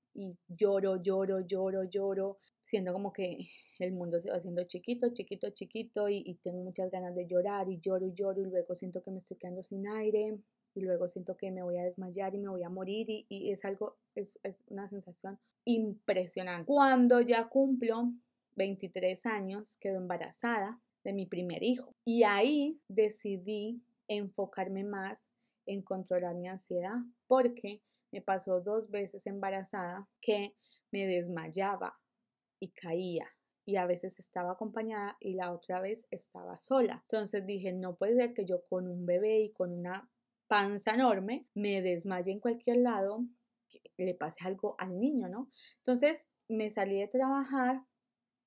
lloro, 0.48 1.00
lloro, 1.02 1.40
lloro, 1.40 1.84
lloro, 1.84 2.38
siendo 2.60 2.92
como 2.92 3.12
que 3.12 3.48
el 3.80 3.92
mundo 3.92 4.20
se 4.20 4.30
va 4.30 4.36
haciendo 4.36 4.64
chiquito, 4.64 5.12
chiquito, 5.12 5.50
chiquito 5.50 6.08
y, 6.08 6.34
tengo 6.42 6.62
muchas 6.62 6.90
ganas 6.90 7.14
de 7.14 7.26
llorar 7.26 7.68
y 7.68 7.80
lloro 7.80 8.06
y 8.06 8.12
lloro 8.12 8.40
y 8.40 8.46
luego 8.46 8.74
siento 8.74 9.02
que 9.02 9.10
me 9.10 9.18
estoy 9.18 9.36
quedando 9.36 9.62
sin 9.62 9.88
aire 9.88 10.38
y 10.74 10.80
luego 10.82 11.08
siento 11.08 11.36
que 11.36 11.50
me 11.50 11.62
voy 11.62 11.78
a 11.78 11.84
desmayar 11.84 12.34
y 12.34 12.38
me 12.38 12.48
voy 12.48 12.62
a 12.62 12.68
morir 12.68 13.06
y, 13.08 13.50
es 13.50 13.64
algo, 13.64 13.96
es, 14.14 14.38
es 14.42 14.56
una 14.68 14.88
sensación 14.88 15.38
impresionante. 15.64 16.66
Cuando 16.66 17.20
ya 17.20 17.48
cumplo 17.48 18.12
23 18.56 19.26
años, 19.26 19.76
quedo 19.80 19.96
embarazada 19.96 20.80
de 21.04 21.12
mi 21.12 21.26
primer 21.26 21.62
hijo 21.62 21.94
y 22.04 22.24
ahí 22.24 22.78
decidí 22.88 23.82
enfocarme 24.08 24.84
más 24.84 25.18
en 25.66 25.82
controlar 25.82 26.34
mi 26.34 26.48
ansiedad 26.48 26.96
porque 27.26 27.82
me 28.12 28.20
pasó 28.20 28.60
dos 28.60 28.90
veces 28.90 29.26
embarazada 29.26 30.08
que 30.20 30.54
me 30.90 31.06
desmayaba 31.06 31.98
y 32.58 32.68
caía 32.70 33.26
y 33.64 33.76
a 33.76 33.86
veces 33.86 34.18
estaba 34.18 34.52
acompañada 34.52 35.16
y 35.20 35.34
la 35.34 35.52
otra 35.52 35.80
vez 35.80 36.06
estaba 36.10 36.58
sola. 36.58 37.04
Entonces 37.10 37.46
dije, 37.46 37.72
no 37.72 37.96
puede 37.96 38.16
ser 38.16 38.34
que 38.34 38.44
yo 38.44 38.64
con 38.68 38.88
un 38.88 39.06
bebé 39.06 39.40
y 39.40 39.52
con 39.52 39.72
una 39.72 40.10
panza 40.48 40.94
enorme 40.94 41.46
me 41.54 41.80
desmaye 41.82 42.32
en 42.32 42.40
cualquier 42.40 42.78
lado, 42.78 43.24
le 43.96 44.14
pase 44.14 44.44
algo 44.44 44.74
al 44.78 44.98
niño, 44.98 45.28
¿no? 45.28 45.50
Entonces 45.78 46.28
me 46.48 46.70
salí 46.70 46.98
de 46.98 47.08
trabajar 47.08 47.82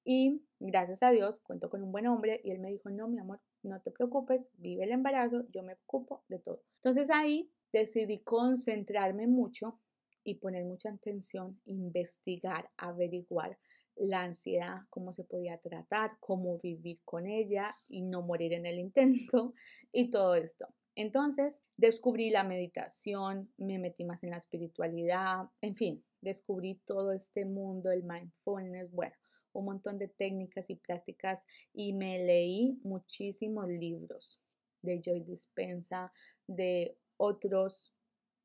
y 0.03 0.43
gracias 0.59 1.01
a 1.03 1.11
Dios 1.11 1.39
cuento 1.39 1.69
con 1.69 1.81
un 1.81 1.91
buen 1.91 2.07
hombre 2.07 2.41
y 2.43 2.51
él 2.51 2.59
me 2.59 2.71
dijo, 2.71 2.89
no, 2.89 3.07
mi 3.07 3.19
amor, 3.19 3.39
no 3.61 3.81
te 3.81 3.91
preocupes, 3.91 4.51
vive 4.57 4.83
el 4.83 4.91
embarazo, 4.91 5.45
yo 5.49 5.63
me 5.63 5.73
ocupo 5.73 6.23
de 6.27 6.39
todo. 6.39 6.61
Entonces 6.75 7.09
ahí 7.09 7.49
decidí 7.71 8.19
concentrarme 8.19 9.27
mucho 9.27 9.79
y 10.23 10.35
poner 10.35 10.65
mucha 10.65 10.89
atención, 10.89 11.59
investigar, 11.65 12.69
averiguar 12.77 13.57
la 13.95 14.23
ansiedad, 14.23 14.81
cómo 14.89 15.13
se 15.13 15.23
podía 15.23 15.57
tratar, 15.57 16.11
cómo 16.19 16.59
vivir 16.59 16.99
con 17.05 17.27
ella 17.27 17.77
y 17.87 18.01
no 18.01 18.21
morir 18.21 18.53
en 18.53 18.65
el 18.65 18.79
intento 18.79 19.53
y 19.91 20.09
todo 20.11 20.35
esto. 20.35 20.67
Entonces 20.95 21.59
descubrí 21.75 22.29
la 22.29 22.43
meditación, 22.43 23.51
me 23.57 23.79
metí 23.79 24.05
más 24.05 24.23
en 24.23 24.29
la 24.29 24.37
espiritualidad, 24.37 25.49
en 25.61 25.75
fin, 25.75 26.03
descubrí 26.21 26.75
todo 26.85 27.13
este 27.13 27.45
mundo, 27.45 27.89
el 27.91 28.03
mindfulness, 28.03 28.91
bueno, 28.91 29.15
un 29.53 29.65
montón 29.65 29.97
de 29.97 30.07
técnicas 30.07 30.69
y 30.69 30.75
prácticas 30.75 31.43
y 31.73 31.93
me 31.93 32.23
leí 32.23 32.79
muchísimos 32.83 33.67
libros 33.69 34.39
de 34.81 35.01
Joy 35.01 35.21
Dispensa, 35.21 36.11
de 36.47 36.95
otros 37.17 37.91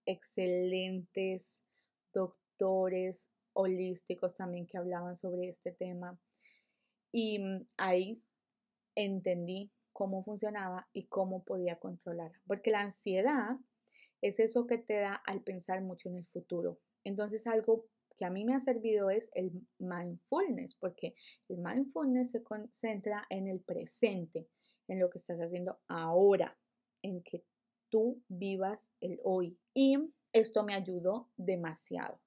excelentes 0.07 1.61
doctores 2.15 3.29
holísticos 3.59 4.37
también 4.37 4.67
que 4.67 4.79
hablaban 4.79 5.17
sobre 5.17 5.49
este 5.49 5.73
tema. 5.73 6.17
Y 7.11 7.41
mm, 7.41 7.67
ahí 7.77 8.23
entendí 8.95 9.73
cómo 9.93 10.23
funcionaba 10.23 10.89
y 10.93 11.07
cómo 11.07 11.43
podía 11.43 11.77
controlar. 11.81 12.31
Porque 12.47 12.71
la 12.71 12.83
ansiedad 12.83 13.57
es 14.23 14.39
eso 14.39 14.69
que 14.69 14.79
te 14.79 15.01
da 15.01 15.15
al 15.27 15.43
pensar 15.43 15.83
mucho 15.83 16.09
en 16.09 16.19
el 16.19 16.27
futuro. 16.27 16.79
Entonces 17.03 17.49
algo 17.49 17.87
que 18.17 18.25
a 18.25 18.31
mí 18.31 18.45
me 18.45 18.55
ha 18.55 18.61
servido 18.61 19.11
es 19.11 19.29
el 19.35 19.51
mindfulness, 19.79 20.77
porque 20.77 21.17
el 21.49 21.59
mindfulness 21.59 22.31
se 22.31 22.45
concentra 22.45 23.27
en 23.29 23.49
el 23.49 23.61
presente, 23.61 24.49
en 24.87 25.01
lo 25.01 25.11
que 25.11 25.19
estás 25.19 25.41
haciendo 25.41 25.81
ahora, 25.89 26.57
en 27.03 27.23
que 27.25 27.45
tú 27.89 28.23
vivas 28.29 28.89
el 29.01 29.19
hoy. 29.25 29.59
Y 29.75 29.99
esto 30.33 30.63
me 30.63 30.75
ayudó 30.75 31.29
demasiado. 31.37 32.21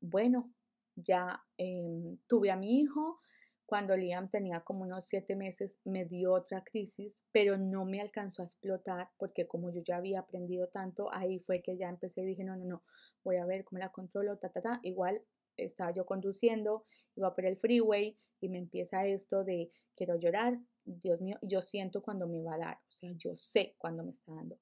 Bueno, 0.00 0.50
ya 0.96 1.42
em, 1.58 2.18
tuve 2.26 2.50
a 2.50 2.56
mi 2.56 2.80
hijo. 2.80 3.20
Cuando 3.66 3.96
Liam 3.96 4.28
tenía 4.28 4.60
como 4.60 4.82
unos 4.82 5.06
siete 5.06 5.34
meses, 5.34 5.78
me 5.84 6.04
dio 6.04 6.34
otra 6.34 6.62
crisis, 6.62 7.14
pero 7.32 7.56
no 7.56 7.86
me 7.86 8.00
alcanzó 8.00 8.42
a 8.42 8.44
explotar 8.44 9.08
porque 9.16 9.46
como 9.46 9.70
yo 9.70 9.80
ya 9.82 9.96
había 9.96 10.20
aprendido 10.20 10.68
tanto, 10.68 11.12
ahí 11.12 11.38
fue 11.40 11.62
que 11.62 11.78
ya 11.78 11.88
empecé 11.88 12.22
y 12.22 12.26
dije, 12.26 12.44
no, 12.44 12.56
no, 12.56 12.64
no, 12.64 12.82
voy 13.24 13.36
a 13.36 13.46
ver 13.46 13.64
cómo 13.64 13.78
la 13.78 13.90
controlo, 13.90 14.36
ta, 14.36 14.50
ta, 14.50 14.60
ta. 14.60 14.80
Igual 14.82 15.22
estaba 15.56 15.90
yo 15.92 16.04
conduciendo, 16.04 16.84
iba 17.16 17.34
por 17.34 17.46
el 17.46 17.56
freeway 17.56 18.18
y 18.40 18.48
me 18.48 18.58
empieza 18.58 19.06
esto 19.06 19.44
de 19.44 19.70
quiero 19.96 20.16
llorar, 20.16 20.58
Dios 20.84 21.20
mío, 21.20 21.38
yo 21.42 21.62
siento 21.62 22.02
cuando 22.02 22.26
me 22.26 22.42
va 22.42 22.54
a 22.54 22.58
dar, 22.58 22.76
o 22.76 22.90
sea, 22.90 23.12
yo 23.16 23.36
sé 23.36 23.74
cuando 23.78 24.02
me 24.04 24.10
está 24.10 24.34
dando 24.34 24.58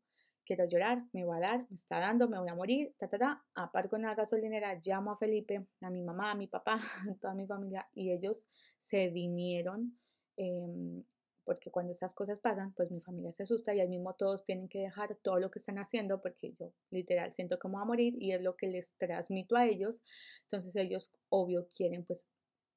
quiero 0.51 0.65
llorar, 0.65 1.05
me 1.13 1.25
va 1.25 1.37
a 1.37 1.41
dar, 1.41 1.67
me 1.71 1.77
está 1.77 2.01
dando, 2.01 2.29
me 2.29 2.37
voy 2.37 2.49
a 2.49 2.57
morir, 2.57 2.93
ta, 2.99 3.07
ta, 3.07 3.19
ta. 3.19 3.45
Aparco 3.55 3.95
en 3.95 4.03
la 4.03 4.17
gasolinera, 4.17 4.81
llamo 4.85 5.13
a 5.13 5.17
Felipe, 5.17 5.65
a 5.81 5.91
mi 5.91 6.03
mamá, 6.03 6.33
a 6.33 6.35
mi 6.35 6.49
papá, 6.49 6.75
a 7.09 7.15
toda 7.21 7.35
mi 7.35 7.47
familia, 7.47 7.89
y 7.95 8.11
ellos 8.11 8.45
se 8.81 9.11
vinieron, 9.11 9.97
em, 10.37 11.05
porque 11.45 11.71
cuando 11.71 11.93
estas 11.93 12.15
cosas 12.15 12.41
pasan, 12.41 12.73
pues 12.75 12.91
mi 12.91 13.01
familia 13.01 13.33
se 13.33 13.45
asusta 13.45 13.73
y 13.73 13.81
al 13.81 13.89
mismo 13.89 14.15
todos 14.15 14.45
tienen 14.45 14.69
que 14.69 14.81
dejar 14.81 15.15
todo 15.23 15.39
lo 15.39 15.53
que 15.53 15.61
están 15.61 15.79
haciendo, 15.79 16.21
porque 16.21 16.53
yo 16.59 16.73
literal 16.91 17.33
siento 17.33 17.57
que 17.61 17.69
me 17.69 17.75
voy 17.75 17.83
a 17.83 17.85
morir 17.85 18.15
y 18.21 18.33
es 18.33 18.43
lo 18.43 18.57
que 18.57 18.67
les 18.67 18.93
transmito 18.99 19.55
a 19.55 19.67
ellos. 19.67 20.03
Entonces 20.43 20.75
ellos, 20.75 21.13
obvio, 21.29 21.69
quieren 21.73 22.05
pues 22.05 22.27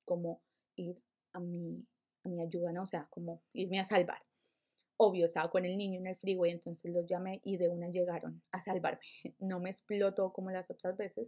como 0.06 0.44
ir 0.76 1.02
a 1.32 1.40
mi, 1.40 1.84
a 2.24 2.30
mi 2.30 2.40
ayuda, 2.40 2.72
¿no? 2.72 2.84
O 2.84 2.88
sea, 2.88 3.08
como 3.10 3.42
irme 3.52 3.80
a 3.80 3.86
salvar 3.86 4.22
obvio, 4.98 5.26
estaba 5.26 5.50
con 5.50 5.66
el 5.66 5.78
niño 5.78 6.00
en 6.00 6.08
el 6.08 6.16
freeway, 6.18 6.52
entonces 6.52 6.92
los 6.92 7.06
llamé 7.06 7.42
y 7.44 7.58
de 7.58 7.70
una 7.70 7.90
llegaron 7.90 8.42
a 8.52 8.62
salvarme. 8.62 9.02
No 9.40 9.60
me 9.60 9.70
explotó 9.70 10.32
como 10.32 10.52
las 10.52 10.70
otras 10.70 10.98
veces 10.98 11.28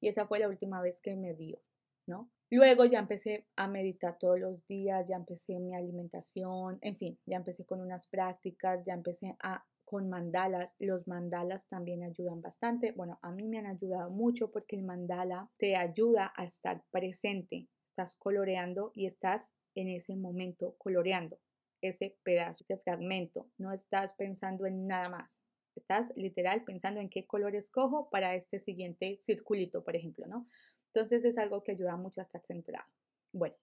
y 0.00 0.08
esa 0.08 0.26
fue 0.26 0.38
la 0.38 0.48
última 0.48 0.80
vez 0.80 0.98
que 1.02 1.14
me 1.14 1.34
dio, 1.34 1.60
¿no? 2.06 2.30
Luego 2.50 2.84
ya 2.84 2.98
empecé 2.98 3.46
a 3.56 3.68
meditar 3.68 4.18
todos 4.18 4.40
los 4.40 4.66
días, 4.66 5.06
ya 5.08 5.16
empecé 5.16 5.60
mi 5.60 5.74
alimentación, 5.74 6.78
en 6.82 6.96
fin, 6.96 7.18
ya 7.26 7.36
empecé 7.36 7.64
con 7.64 7.80
unas 7.80 8.08
prácticas, 8.08 8.84
ya 8.84 8.94
empecé 8.94 9.36
a 9.42 9.64
con 9.84 10.08
mandalas. 10.08 10.72
Los 10.78 11.06
mandalas 11.08 11.66
también 11.68 12.04
ayudan 12.04 12.40
bastante. 12.40 12.92
Bueno, 12.92 13.18
a 13.22 13.32
mí 13.32 13.48
me 13.48 13.58
han 13.58 13.66
ayudado 13.66 14.10
mucho 14.10 14.50
porque 14.52 14.76
el 14.76 14.84
mandala 14.84 15.50
te 15.58 15.76
ayuda 15.76 16.32
a 16.36 16.44
estar 16.44 16.84
presente. 16.92 17.68
Estás 17.90 18.14
coloreando 18.14 18.92
y 18.94 19.06
estás 19.06 19.50
en 19.74 19.88
ese 19.88 20.14
momento 20.16 20.76
coloreando 20.78 21.38
ese 21.82 22.16
pedazo, 22.22 22.64
ese 22.64 22.78
fragmento. 22.78 23.48
No 23.58 23.72
estás 23.72 24.14
pensando 24.14 24.66
en 24.66 24.86
nada 24.86 25.08
más. 25.08 25.42
Estás 25.76 26.12
literal 26.16 26.64
pensando 26.64 27.00
en 27.00 27.08
qué 27.08 27.26
color 27.26 27.54
escojo 27.54 28.10
para 28.10 28.34
este 28.34 28.58
siguiente 28.58 29.18
circulito, 29.20 29.84
por 29.84 29.96
ejemplo, 29.96 30.26
¿no? 30.26 30.46
Entonces 30.92 31.24
es 31.24 31.38
algo 31.38 31.62
que 31.62 31.72
ayuda 31.72 31.96
mucho 31.96 32.20
a 32.20 32.24
estar 32.24 32.42
centrado. 32.46 32.88
Bueno, 33.32 33.56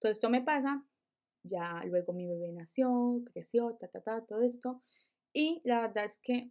todo 0.00 0.12
esto 0.12 0.28
me 0.30 0.42
pasa. 0.42 0.84
Ya 1.44 1.82
luego 1.84 2.12
mi 2.12 2.26
bebé 2.26 2.52
nació, 2.52 3.22
creció, 3.32 3.76
ta, 3.76 3.88
ta, 3.88 4.00
ta, 4.00 4.24
todo 4.26 4.42
esto. 4.42 4.82
Y 5.32 5.60
la 5.64 5.80
verdad 5.82 6.06
es 6.06 6.18
que 6.18 6.50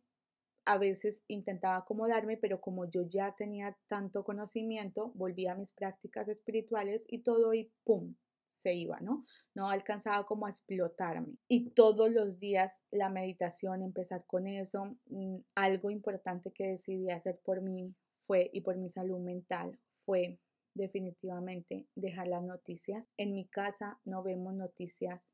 a 0.66 0.78
veces 0.78 1.24
intentaba 1.28 1.78
acomodarme, 1.78 2.38
pero 2.38 2.62
como 2.62 2.90
yo 2.90 3.02
ya 3.10 3.36
tenía 3.36 3.78
tanto 3.88 4.24
conocimiento, 4.24 5.12
volví 5.16 5.48
a 5.48 5.56
mis 5.56 5.72
prácticas 5.74 6.30
espirituales 6.30 7.06
y 7.08 7.20
todo 7.20 7.54
y 7.54 7.72
¡pum! 7.84 8.16
Se 8.54 8.74
iba, 8.74 9.00
¿no? 9.00 9.26
No 9.56 9.70
alcanzaba 9.70 10.26
como 10.26 10.46
a 10.46 10.50
explotarme. 10.50 11.38
Y 11.48 11.72
todos 11.72 12.12
los 12.12 12.40
días 12.40 12.84
la 12.92 13.10
meditación, 13.10 13.84
empezar 13.84 14.26
con 14.26 14.48
eso, 14.48 14.98
mm, 15.08 15.38
algo 15.56 15.90
importante 15.90 16.52
que 16.52 16.68
decidí 16.68 17.10
hacer 17.10 17.40
por 17.44 17.62
mí 17.62 17.96
fue, 18.20 18.50
y 18.54 18.62
por 18.62 18.78
mi 18.78 18.90
salud 18.90 19.20
mental, 19.20 19.80
fue 20.06 20.40
definitivamente 20.74 21.88
dejar 21.96 22.28
las 22.28 22.44
noticias. 22.44 23.12
En 23.18 23.34
mi 23.34 23.48
casa 23.48 24.00
no 24.06 24.24
vemos 24.24 24.54
noticias, 24.54 25.34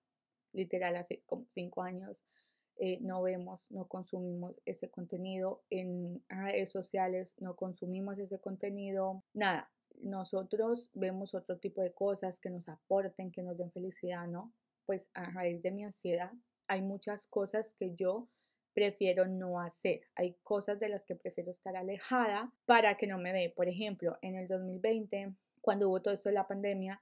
literal, 0.53 0.95
hace 0.95 1.21
como 1.25 1.45
cinco 1.49 1.83
años. 1.83 2.23
Eh, 2.81 2.97
no 3.01 3.21
vemos, 3.21 3.67
no 3.69 3.89
consumimos 3.89 4.55
ese 4.65 4.89
contenido 4.89 5.63
en 5.69 6.23
redes 6.29 6.71
sociales, 6.71 7.33
no 7.37 7.57
consumimos 7.57 8.17
ese 8.19 8.39
contenido, 8.39 9.21
nada, 9.33 9.69
nosotros 9.99 10.87
vemos 10.93 11.33
otro 11.33 11.57
tipo 11.57 11.81
de 11.81 11.93
cosas 11.93 12.39
que 12.39 12.49
nos 12.49 12.67
aporten, 12.67 13.31
que 13.31 13.43
nos 13.43 13.57
den 13.57 13.71
felicidad, 13.71 14.27
¿no? 14.27 14.53
Pues 14.85 15.07
a 15.13 15.29
raíz 15.29 15.61
de 15.61 15.71
mi 15.71 15.83
ansiedad 15.83 16.31
hay 16.69 16.81
muchas 16.81 17.25
cosas 17.27 17.73
que 17.73 17.95
yo 17.95 18.29
prefiero 18.73 19.27
no 19.27 19.59
hacer. 19.59 20.01
Hay 20.15 20.37
cosas 20.43 20.79
de 20.79 20.87
las 20.87 21.03
que 21.03 21.15
prefiero 21.15 21.51
estar 21.51 21.75
alejada 21.75 22.53
para 22.65 22.95
que 22.95 23.07
no 23.07 23.17
me 23.17 23.33
dé. 23.33 23.51
Por 23.53 23.67
ejemplo, 23.67 24.17
en 24.21 24.35
el 24.35 24.47
2020, 24.47 25.33
cuando 25.61 25.89
hubo 25.89 26.01
todo 26.01 26.13
esto 26.13 26.29
de 26.29 26.35
la 26.35 26.47
pandemia, 26.47 27.01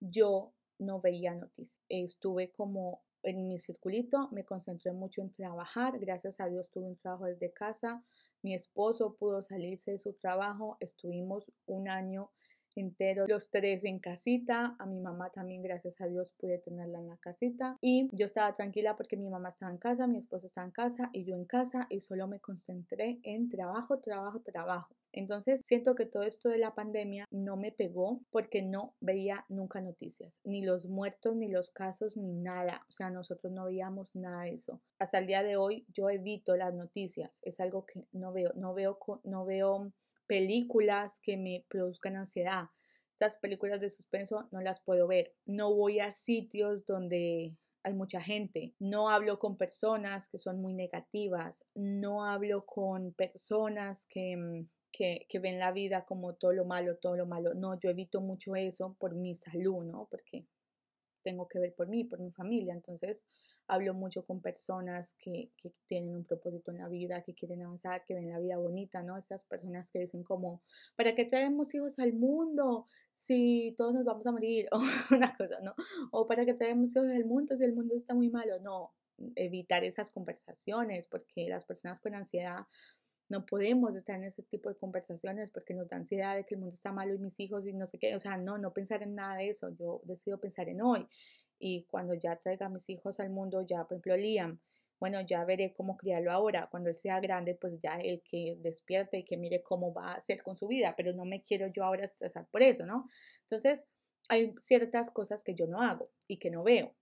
yo 0.00 0.52
no 0.78 1.00
veía 1.00 1.34
noticias. 1.34 1.80
Estuve 1.88 2.50
como 2.50 3.02
en 3.22 3.46
mi 3.46 3.58
circulito, 3.58 4.28
me 4.32 4.44
concentré 4.44 4.92
mucho 4.92 5.20
en 5.20 5.32
trabajar. 5.32 5.98
Gracias 6.00 6.40
a 6.40 6.46
Dios 6.46 6.70
tuve 6.70 6.86
un 6.86 6.96
trabajo 6.96 7.26
desde 7.26 7.52
casa. 7.52 8.02
Mi 8.42 8.54
esposo 8.54 9.14
pudo 9.14 9.42
salirse 9.42 9.92
de 9.92 9.98
su 9.98 10.12
trabajo. 10.14 10.76
Estuvimos 10.80 11.50
un 11.66 11.88
año 11.88 12.30
entero, 12.74 13.26
los 13.28 13.50
tres 13.50 13.84
en 13.84 13.98
casita. 13.98 14.76
A 14.78 14.86
mi 14.86 15.00
mamá 15.00 15.30
también, 15.30 15.62
gracias 15.62 16.00
a 16.00 16.06
Dios, 16.06 16.32
pude 16.38 16.58
tenerla 16.58 16.98
en 16.98 17.08
la 17.08 17.16
casita. 17.18 17.76
Y 17.80 18.08
yo 18.12 18.26
estaba 18.26 18.54
tranquila 18.54 18.96
porque 18.96 19.16
mi 19.16 19.28
mamá 19.28 19.50
estaba 19.50 19.70
en 19.70 19.78
casa, 19.78 20.06
mi 20.06 20.18
esposo 20.18 20.46
estaba 20.46 20.66
en 20.66 20.72
casa 20.72 21.10
y 21.12 21.24
yo 21.24 21.34
en 21.34 21.44
casa 21.44 21.86
y 21.90 22.00
solo 22.00 22.26
me 22.26 22.40
concentré 22.40 23.20
en 23.22 23.48
trabajo, 23.48 24.00
trabajo, 24.00 24.40
trabajo. 24.40 24.94
Entonces 25.12 25.62
siento 25.66 25.94
que 25.94 26.06
todo 26.06 26.22
esto 26.22 26.48
de 26.48 26.58
la 26.58 26.74
pandemia 26.74 27.26
no 27.30 27.56
me 27.56 27.70
pegó 27.70 28.22
porque 28.30 28.62
no 28.62 28.94
veía 29.00 29.44
nunca 29.48 29.80
noticias, 29.80 30.40
ni 30.44 30.62
los 30.62 30.86
muertos, 30.86 31.36
ni 31.36 31.48
los 31.48 31.70
casos, 31.70 32.16
ni 32.16 32.32
nada. 32.32 32.84
O 32.88 32.92
sea, 32.92 33.10
nosotros 33.10 33.52
no 33.52 33.66
veíamos 33.66 34.16
nada 34.16 34.44
de 34.44 34.54
eso. 34.54 34.80
Hasta 34.98 35.18
el 35.18 35.26
día 35.26 35.42
de 35.42 35.56
hoy 35.56 35.86
yo 35.92 36.08
evito 36.08 36.56
las 36.56 36.74
noticias. 36.74 37.38
Es 37.42 37.60
algo 37.60 37.84
que 37.84 38.04
no 38.12 38.32
veo, 38.32 38.52
no 38.54 38.72
veo, 38.74 38.98
no 39.24 39.44
veo 39.44 39.92
películas 40.26 41.18
que 41.22 41.36
me 41.36 41.64
produzcan 41.68 42.16
ansiedad. 42.16 42.66
Estas 43.12 43.36
películas 43.36 43.80
de 43.80 43.90
suspenso 43.90 44.48
no 44.50 44.60
las 44.62 44.82
puedo 44.82 45.06
ver. 45.06 45.34
No 45.44 45.74
voy 45.74 46.00
a 46.00 46.12
sitios 46.12 46.86
donde 46.86 47.54
hay 47.82 47.94
mucha 47.94 48.20
gente. 48.20 48.74
No 48.78 49.10
hablo 49.10 49.38
con 49.38 49.56
personas 49.56 50.28
que 50.28 50.38
son 50.38 50.60
muy 50.60 50.74
negativas. 50.74 51.64
No 51.74 52.24
hablo 52.24 52.64
con 52.64 53.12
personas 53.12 54.06
que, 54.06 54.36
mm, 54.36 54.68
que, 54.92 55.26
ven 55.40 55.58
la 55.58 55.72
vida 55.72 56.04
como 56.04 56.34
todo 56.34 56.52
lo 56.52 56.64
malo, 56.64 56.96
todo 56.96 57.16
lo 57.16 57.26
malo. 57.26 57.54
No, 57.54 57.78
yo 57.78 57.90
evito 57.90 58.20
mucho 58.20 58.54
eso 58.54 58.94
por 58.98 59.14
mi 59.14 59.34
salud, 59.34 59.84
¿no? 59.84 60.06
Porque 60.10 60.46
tengo 61.22 61.48
que 61.48 61.58
ver 61.58 61.74
por 61.74 61.88
mí, 61.88 62.04
por 62.04 62.20
mi 62.20 62.30
familia. 62.32 62.74
Entonces, 62.74 63.26
hablo 63.66 63.94
mucho 63.94 64.24
con 64.24 64.40
personas 64.40 65.14
que, 65.18 65.50
que, 65.56 65.72
tienen 65.86 66.14
un 66.14 66.24
propósito 66.24 66.70
en 66.70 66.78
la 66.78 66.88
vida, 66.88 67.22
que 67.22 67.34
quieren 67.34 67.62
avanzar, 67.62 68.04
que 68.04 68.14
ven 68.14 68.30
la 68.30 68.38
vida 68.38 68.58
bonita, 68.58 69.02
¿no? 69.02 69.16
Esas 69.16 69.44
personas 69.46 69.88
que 69.90 70.00
dicen 70.00 70.22
como, 70.22 70.62
¿para 70.96 71.14
qué 71.14 71.24
traemos 71.24 71.74
hijos 71.74 71.98
al 71.98 72.12
mundo 72.12 72.86
si 73.12 73.74
todos 73.76 73.94
nos 73.94 74.04
vamos 74.04 74.26
a 74.26 74.32
morir? 74.32 74.68
O 74.72 75.14
una 75.14 75.36
cosa, 75.36 75.60
¿no? 75.62 75.74
O 76.10 76.26
¿para 76.26 76.44
qué 76.44 76.54
traemos 76.54 76.90
hijos 76.94 77.08
al 77.08 77.24
mundo 77.24 77.56
si 77.56 77.64
el 77.64 77.74
mundo 77.74 77.94
está 77.94 78.14
muy 78.14 78.30
malo? 78.30 78.58
No, 78.60 78.92
evitar 79.36 79.84
esas 79.84 80.10
conversaciones 80.10 81.06
porque 81.06 81.48
las 81.48 81.64
personas 81.64 82.00
con 82.00 82.14
ansiedad 82.14 82.66
no 83.28 83.46
podemos 83.46 83.94
estar 83.94 84.16
en 84.16 84.24
ese 84.24 84.42
tipo 84.42 84.68
de 84.68 84.76
conversaciones 84.76 85.50
porque 85.50 85.74
nos 85.74 85.88
da 85.88 85.96
ansiedad 85.96 86.36
de 86.36 86.44
que 86.44 86.54
el 86.54 86.60
mundo 86.60 86.74
está 86.74 86.92
malo 86.92 87.14
y 87.14 87.18
mis 87.18 87.38
hijos 87.40 87.66
y 87.66 87.72
no 87.72 87.86
sé 87.86 87.98
qué, 87.98 88.14
o 88.14 88.20
sea, 88.20 88.36
no, 88.36 88.58
no 88.58 88.72
pensar 88.72 89.02
en 89.02 89.14
nada 89.14 89.36
de 89.36 89.50
eso, 89.50 89.70
yo 89.70 90.00
decido 90.04 90.38
pensar 90.38 90.68
en 90.68 90.82
hoy 90.82 91.06
y 91.58 91.84
cuando 91.84 92.14
ya 92.14 92.36
traiga 92.36 92.66
a 92.66 92.68
mis 92.68 92.88
hijos 92.90 93.20
al 93.20 93.30
mundo, 93.30 93.62
ya 93.62 93.84
por 93.84 93.94
ejemplo 93.94 94.16
Liam, 94.16 94.60
bueno, 95.02 95.20
ya 95.20 95.44
veré 95.44 95.74
cómo 95.74 95.96
criarlo 95.96 96.30
ahora, 96.30 96.68
cuando 96.70 96.88
él 96.88 96.96
sea 96.96 97.18
grande, 97.18 97.56
pues 97.60 97.80
ya 97.80 97.98
el 97.98 98.22
que 98.22 98.56
despierte 98.60 99.18
y 99.18 99.24
que 99.24 99.36
mire 99.36 99.60
cómo 99.62 99.92
va 99.92 100.12
a 100.12 100.14
hacer 100.14 100.42
con 100.44 100.56
su 100.56 100.68
vida, 100.68 100.94
pero 100.96 101.12
no 101.12 101.24
me 101.24 101.42
quiero 101.42 101.66
yo 101.66 101.82
ahora 101.82 102.04
estresar 102.04 102.46
por 102.52 102.62
eso, 102.62 102.86
¿no? 102.86 103.08
Entonces, 103.40 103.82
hay 104.28 104.54
ciertas 104.60 105.10
cosas 105.10 105.42
que 105.42 105.56
yo 105.56 105.66
no 105.66 105.82
hago 105.82 106.08
y 106.28 106.38
que 106.38 106.50
no 106.50 106.62
veo 106.62 106.94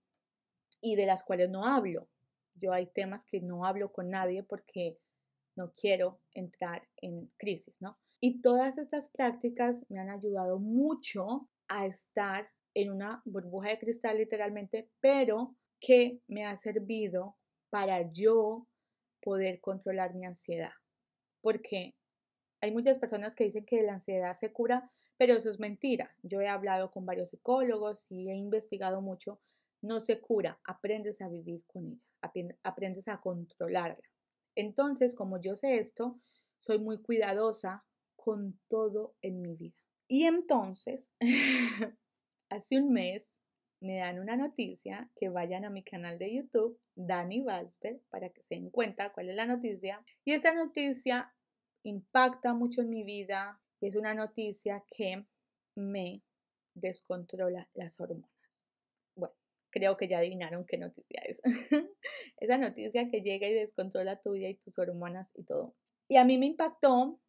y 0.81 0.95
de 0.95 1.05
las 1.05 1.23
cuales 1.23 1.49
no 1.49 1.65
hablo. 1.65 2.07
Yo 2.55 2.73
hay 2.73 2.87
temas 2.87 3.23
que 3.23 3.39
no 3.39 3.65
hablo 3.65 3.91
con 3.91 4.09
nadie 4.09 4.43
porque 4.43 4.97
no 5.61 5.73
quiero 5.73 6.19
entrar 6.33 6.87
en 6.97 7.31
crisis, 7.37 7.75
¿no? 7.79 7.97
Y 8.19 8.41
todas 8.41 8.79
estas 8.79 9.09
prácticas 9.09 9.85
me 9.89 9.99
han 9.99 10.09
ayudado 10.09 10.59
mucho 10.59 11.49
a 11.67 11.85
estar 11.85 12.49
en 12.73 12.91
una 12.91 13.21
burbuja 13.25 13.69
de 13.69 13.79
cristal 13.79 14.17
literalmente, 14.17 14.89
pero 14.99 15.55
que 15.79 16.19
me 16.27 16.45
ha 16.45 16.57
servido 16.57 17.35
para 17.69 18.11
yo 18.11 18.67
poder 19.21 19.61
controlar 19.61 20.15
mi 20.15 20.25
ansiedad. 20.25 20.73
Porque 21.41 21.95
hay 22.59 22.71
muchas 22.71 22.97
personas 22.97 23.35
que 23.35 23.45
dicen 23.45 23.65
que 23.65 23.83
la 23.83 23.93
ansiedad 23.93 24.35
se 24.37 24.51
cura, 24.51 24.91
pero 25.17 25.35
eso 25.35 25.51
es 25.51 25.59
mentira. 25.59 26.15
Yo 26.23 26.41
he 26.41 26.47
hablado 26.47 26.89
con 26.89 27.05
varios 27.05 27.29
psicólogos 27.29 28.05
y 28.09 28.29
he 28.29 28.35
investigado 28.35 29.01
mucho. 29.01 29.39
No 29.81 29.99
se 29.99 30.19
cura, 30.19 30.59
aprendes 30.63 31.21
a 31.21 31.29
vivir 31.29 31.63
con 31.67 31.85
ella, 31.87 32.55
aprendes 32.63 33.07
a 33.07 33.19
controlarla. 33.19 34.10
Entonces, 34.55 35.15
como 35.15 35.39
yo 35.39 35.55
sé 35.55 35.77
esto, 35.77 36.19
soy 36.59 36.79
muy 36.79 37.01
cuidadosa 37.01 37.83
con 38.15 38.59
todo 38.67 39.15
en 39.21 39.41
mi 39.41 39.55
vida. 39.55 39.75
Y 40.07 40.25
entonces, 40.25 41.11
hace 42.49 42.77
un 42.77 42.91
mes 42.91 43.25
me 43.79 43.97
dan 43.97 44.19
una 44.19 44.37
noticia 44.37 45.09
que 45.15 45.29
vayan 45.29 45.65
a 45.65 45.69
mi 45.69 45.83
canal 45.83 46.19
de 46.19 46.35
YouTube, 46.35 46.79
Dani 46.95 47.41
Valsper, 47.41 47.99
para 48.09 48.29
que 48.29 48.43
se 48.43 48.55
den 48.55 48.69
cuenta 48.69 49.11
cuál 49.11 49.29
es 49.29 49.35
la 49.35 49.47
noticia. 49.47 50.03
Y 50.23 50.33
esta 50.33 50.53
noticia 50.53 51.33
impacta 51.83 52.53
mucho 52.53 52.81
en 52.81 52.89
mi 52.89 53.03
vida. 53.03 53.59
Es 53.79 53.95
una 53.95 54.13
noticia 54.13 54.83
que 54.95 55.25
me 55.75 56.21
descontrola 56.75 57.67
las 57.73 57.99
hormonas. 57.99 58.40
Creo 59.71 59.97
que 59.97 60.07
ya 60.07 60.19
adivinaron 60.19 60.65
qué 60.65 60.77
noticia 60.77 61.21
es. 61.25 61.41
Esa 62.37 62.57
noticia 62.57 63.09
que 63.09 63.21
llega 63.21 63.47
y 63.47 63.53
descontrola 63.53 64.21
tu 64.21 64.33
vida 64.33 64.49
y 64.49 64.57
tus 64.57 64.77
hormonas 64.77 65.29
y 65.33 65.43
todo. 65.43 65.75
Y 66.09 66.17
a 66.17 66.25
mí 66.25 66.37
me 66.37 66.45
impactó 66.45 67.19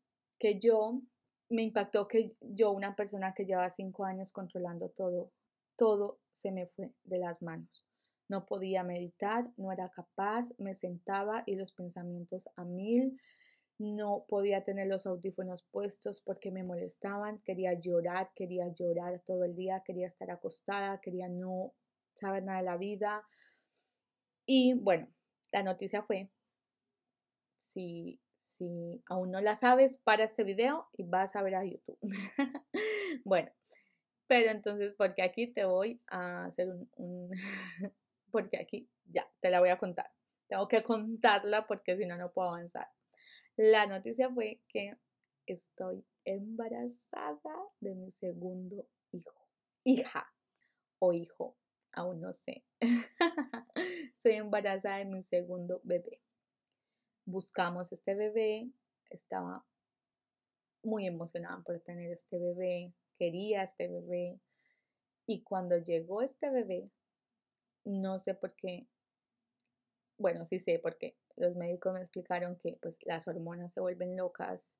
que 0.40 0.58
yo, 0.58 1.00
me 1.48 1.62
impactó 1.62 2.08
que 2.08 2.34
yo, 2.40 2.72
una 2.72 2.96
persona 2.96 3.32
que 3.32 3.44
lleva 3.44 3.70
cinco 3.70 4.04
años 4.04 4.32
controlando 4.32 4.88
todo, 4.88 5.30
todo 5.76 6.18
se 6.32 6.50
me 6.50 6.66
fue 6.66 6.90
de 7.04 7.18
las 7.18 7.42
manos. 7.42 7.86
No 8.28 8.46
podía 8.46 8.82
meditar, 8.82 9.48
no 9.56 9.70
era 9.72 9.90
capaz, 9.90 10.48
me 10.58 10.74
sentaba 10.74 11.44
y 11.46 11.54
los 11.54 11.72
pensamientos 11.72 12.48
a 12.56 12.64
mil. 12.64 13.20
No 13.78 14.24
podía 14.28 14.64
tener 14.64 14.88
los 14.88 15.06
audífonos 15.06 15.64
puestos 15.70 16.22
porque 16.24 16.50
me 16.50 16.64
molestaban, 16.64 17.40
quería 17.44 17.74
llorar, 17.74 18.30
quería 18.34 18.68
llorar 18.68 19.22
todo 19.26 19.44
el 19.44 19.54
día, 19.54 19.82
quería 19.84 20.08
estar 20.08 20.30
acostada, 20.30 21.00
quería 21.00 21.28
no 21.28 21.72
saber 22.14 22.42
nada 22.44 22.58
de 22.58 22.64
la 22.64 22.76
vida. 22.76 23.26
Y 24.46 24.74
bueno, 24.74 25.08
la 25.52 25.62
noticia 25.62 26.02
fue, 26.02 26.30
si, 27.56 28.20
si 28.42 29.02
aún 29.06 29.30
no 29.30 29.40
la 29.40 29.56
sabes, 29.56 29.98
para 29.98 30.24
este 30.24 30.44
video 30.44 30.88
y 30.92 31.04
vas 31.04 31.34
a 31.36 31.42
ver 31.42 31.54
a 31.54 31.64
YouTube. 31.64 31.98
bueno, 33.24 33.50
pero 34.26 34.50
entonces, 34.50 34.94
porque 34.96 35.22
aquí 35.22 35.46
te 35.46 35.64
voy 35.64 36.00
a 36.08 36.46
hacer 36.46 36.68
un, 36.68 36.90
un 36.96 37.30
porque 38.30 38.58
aquí 38.58 38.88
ya, 39.04 39.28
te 39.40 39.50
la 39.50 39.60
voy 39.60 39.68
a 39.68 39.78
contar. 39.78 40.10
Tengo 40.48 40.68
que 40.68 40.82
contarla 40.82 41.66
porque 41.66 41.96
si 41.96 42.06
no, 42.06 42.16
no 42.16 42.32
puedo 42.32 42.48
avanzar. 42.48 42.88
La 43.56 43.86
noticia 43.86 44.30
fue 44.30 44.60
que 44.68 44.96
estoy 45.46 46.04
embarazada 46.24 47.54
de 47.80 47.94
mi 47.94 48.10
segundo 48.12 48.86
hijo, 49.12 49.48
hija 49.84 50.32
o 50.98 51.12
hijo, 51.12 51.56
aún 51.92 52.20
no 52.20 52.32
sé. 52.32 52.64
Estoy 54.16 54.32
embarazada 54.32 54.98
de 54.98 55.04
mi 55.04 55.22
segundo 55.24 55.80
bebé. 55.84 56.20
Buscamos 57.24 57.92
este 57.92 58.14
bebé, 58.14 58.70
estaba 59.10 59.64
muy 60.82 61.06
emocionada 61.06 61.62
por 61.62 61.80
tener 61.80 62.10
este 62.10 62.38
bebé, 62.38 62.92
quería 63.18 63.64
este 63.64 63.88
bebé. 63.88 64.40
Y 65.26 65.42
cuando 65.42 65.76
llegó 65.78 66.22
este 66.22 66.50
bebé, 66.50 66.90
no 67.84 68.18
sé 68.18 68.34
por 68.34 68.54
qué, 68.54 68.86
bueno, 70.18 70.44
sí 70.44 70.60
sé 70.60 70.78
porque 70.78 71.16
los 71.36 71.56
médicos 71.56 71.92
me 71.94 72.00
explicaron 72.00 72.56
que 72.56 72.78
pues 72.80 72.96
las 73.02 73.26
hormonas 73.26 73.72
se 73.72 73.80
vuelven 73.80 74.16
locas 74.16 74.70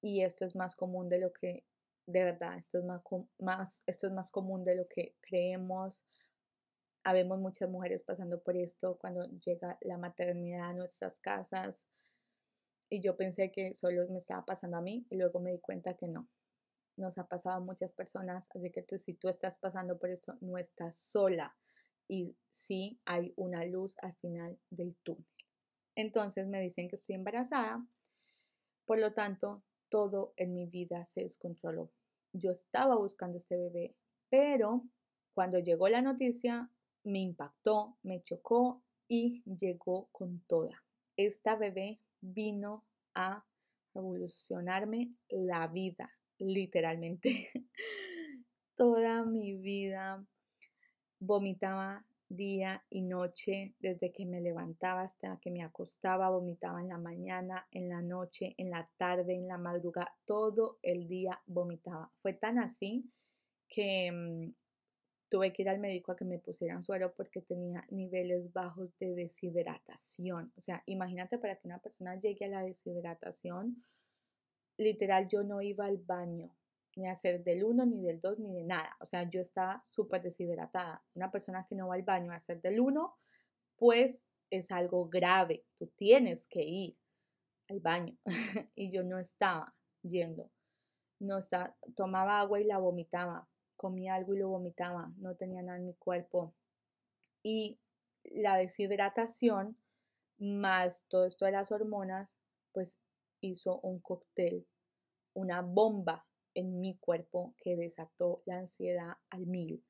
y 0.00 0.22
esto 0.22 0.44
es 0.44 0.54
más 0.56 0.74
común 0.76 1.08
de 1.08 1.18
lo 1.18 1.32
que, 1.32 1.64
de 2.06 2.24
verdad, 2.24 2.58
esto 2.58 2.78
es 2.78 2.84
más, 2.84 3.02
más, 3.38 3.82
esto 3.86 4.06
es 4.06 4.12
más 4.12 4.30
común 4.30 4.64
de 4.64 4.74
lo 4.74 4.88
que 4.88 5.14
creemos 5.20 6.00
habemos 7.04 7.38
muchas 7.38 7.68
mujeres 7.68 8.02
pasando 8.02 8.40
por 8.40 8.56
esto 8.56 8.96
cuando 8.98 9.26
llega 9.44 9.78
la 9.80 9.98
maternidad 9.98 10.70
a 10.70 10.74
nuestras 10.74 11.18
casas. 11.20 11.84
Y 12.88 13.00
yo 13.00 13.16
pensé 13.16 13.50
que 13.50 13.74
solo 13.74 14.06
me 14.08 14.18
estaba 14.18 14.44
pasando 14.44 14.76
a 14.76 14.82
mí 14.82 15.06
y 15.10 15.16
luego 15.16 15.40
me 15.40 15.52
di 15.52 15.58
cuenta 15.58 15.94
que 15.94 16.08
no. 16.08 16.28
Nos 16.96 17.16
ha 17.18 17.26
pasado 17.26 17.56
a 17.56 17.60
muchas 17.60 17.90
personas, 17.92 18.44
así 18.54 18.70
que 18.70 18.82
tú, 18.82 18.98
si 18.98 19.14
tú 19.14 19.28
estás 19.28 19.58
pasando 19.58 19.98
por 19.98 20.10
esto, 20.10 20.36
no 20.40 20.58
estás 20.58 20.96
sola. 20.96 21.56
Y 22.06 22.36
sí 22.50 23.00
hay 23.06 23.32
una 23.36 23.64
luz 23.64 23.96
al 24.02 24.14
final 24.16 24.58
del 24.70 24.94
túnel. 25.02 25.24
Entonces 25.94 26.46
me 26.46 26.60
dicen 26.60 26.88
que 26.88 26.96
estoy 26.96 27.14
embarazada, 27.14 27.84
por 28.84 28.98
lo 28.98 29.12
tanto, 29.12 29.62
todo 29.88 30.34
en 30.36 30.54
mi 30.54 30.66
vida 30.66 31.04
se 31.04 31.22
descontroló. 31.22 31.90
Yo 32.32 32.50
estaba 32.52 32.96
buscando 32.96 33.38
este 33.38 33.56
bebé, 33.56 33.94
pero 34.30 34.84
cuando 35.34 35.58
llegó 35.58 35.88
la 35.88 36.02
noticia, 36.02 36.70
me 37.04 37.20
impactó, 37.20 37.96
me 38.02 38.22
chocó 38.22 38.82
y 39.08 39.42
llegó 39.44 40.08
con 40.12 40.40
toda. 40.46 40.82
Esta 41.16 41.56
bebé 41.56 42.00
vino 42.20 42.84
a 43.14 43.44
revolucionarme 43.94 45.12
la 45.28 45.66
vida, 45.66 46.10
literalmente. 46.38 47.50
Toda 48.76 49.24
mi 49.24 49.54
vida 49.54 50.24
vomitaba 51.18 52.04
día 52.28 52.82
y 52.88 53.02
noche, 53.02 53.74
desde 53.78 54.10
que 54.12 54.24
me 54.24 54.40
levantaba 54.40 55.02
hasta 55.02 55.38
que 55.40 55.50
me 55.50 55.62
acostaba, 55.62 56.30
vomitaba 56.30 56.80
en 56.80 56.88
la 56.88 56.98
mañana, 56.98 57.66
en 57.70 57.88
la 57.88 58.00
noche, 58.00 58.54
en 58.56 58.70
la 58.70 58.88
tarde, 58.96 59.34
en 59.34 59.48
la 59.48 59.58
madrugada, 59.58 60.14
todo 60.24 60.78
el 60.82 61.08
día 61.08 61.40
vomitaba. 61.46 62.10
Fue 62.22 62.32
tan 62.32 62.58
así 62.58 63.04
que 63.68 64.10
mm, 64.10 64.54
tuve 65.32 65.50
que 65.50 65.62
ir 65.62 65.70
al 65.70 65.78
médico 65.78 66.12
a 66.12 66.16
que 66.16 66.26
me 66.26 66.38
pusieran 66.38 66.82
suero 66.82 67.14
porque 67.16 67.40
tenía 67.40 67.86
niveles 67.88 68.52
bajos 68.52 68.90
de 68.98 69.14
deshidratación. 69.14 70.52
O 70.58 70.60
sea, 70.60 70.82
imagínate 70.84 71.38
para 71.38 71.56
que 71.56 71.66
una 71.68 71.78
persona 71.78 72.20
llegue 72.20 72.44
a 72.44 72.48
la 72.48 72.62
deshidratación, 72.62 73.82
literal 74.76 75.28
yo 75.28 75.42
no 75.42 75.62
iba 75.62 75.86
al 75.86 75.96
baño, 75.96 76.54
ni 76.96 77.06
a 77.06 77.12
hacer 77.12 77.42
del 77.44 77.64
1, 77.64 77.86
ni 77.86 78.02
del 78.02 78.20
2, 78.20 78.40
ni 78.40 78.52
de 78.52 78.64
nada. 78.64 78.94
O 79.00 79.06
sea, 79.06 79.22
yo 79.30 79.40
estaba 79.40 79.80
súper 79.84 80.20
deshidratada. 80.20 81.02
Una 81.14 81.30
persona 81.30 81.64
que 81.66 81.76
no 81.76 81.88
va 81.88 81.94
al 81.94 82.02
baño 82.02 82.30
a 82.30 82.36
hacer 82.36 82.60
del 82.60 82.78
1, 82.78 83.16
pues 83.76 84.26
es 84.50 84.70
algo 84.70 85.08
grave. 85.08 85.64
Tú 85.78 85.86
tienes 85.96 86.46
que 86.46 86.62
ir 86.62 86.98
al 87.70 87.80
baño. 87.80 88.18
y 88.74 88.92
yo 88.92 89.02
no 89.02 89.18
estaba 89.18 89.74
yendo. 90.02 90.50
no 91.20 91.38
está, 91.38 91.74
tomaba 91.96 92.38
agua 92.38 92.60
y 92.60 92.64
la 92.64 92.76
vomitaba, 92.76 93.48
comía 93.82 94.14
algo 94.14 94.32
y 94.32 94.38
lo 94.38 94.48
vomitaba, 94.48 95.12
no 95.16 95.34
tenía 95.34 95.60
nada 95.60 95.78
en 95.78 95.86
mi 95.86 95.94
cuerpo. 95.94 96.54
Y 97.42 97.80
la 98.22 98.56
deshidratación 98.56 99.76
más 100.38 101.04
todo 101.08 101.26
esto 101.26 101.44
de 101.44 101.52
las 101.52 101.72
hormonas, 101.72 102.30
pues 102.70 102.96
hizo 103.40 103.80
un 103.80 103.98
cóctel, 103.98 104.64
una 105.34 105.62
bomba 105.62 106.24
en 106.54 106.80
mi 106.80 106.96
cuerpo 106.98 107.54
que 107.58 107.76
desató 107.76 108.42
la 108.46 108.58
ansiedad 108.58 109.16
al 109.30 109.46
mil. 109.46 109.84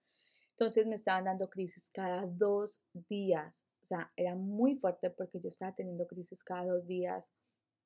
Entonces 0.52 0.86
me 0.86 0.96
estaban 0.96 1.24
dando 1.24 1.50
crisis 1.50 1.90
cada 1.92 2.24
dos 2.26 2.80
días. 2.92 3.66
O 3.82 3.84
sea, 3.84 4.10
era 4.16 4.34
muy 4.34 4.76
fuerte 4.76 5.10
porque 5.10 5.38
yo 5.38 5.50
estaba 5.50 5.74
teniendo 5.74 6.06
crisis 6.06 6.42
cada 6.42 6.64
dos 6.64 6.86
días. 6.86 7.26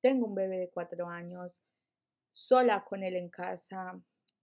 Tengo 0.01 0.27
un 0.27 0.35
bebé 0.35 0.57
de 0.57 0.69
cuatro 0.69 1.09
años, 1.09 1.61
sola 2.29 2.85
con 2.85 3.03
él 3.03 3.17
en 3.17 3.29
casa. 3.29 3.99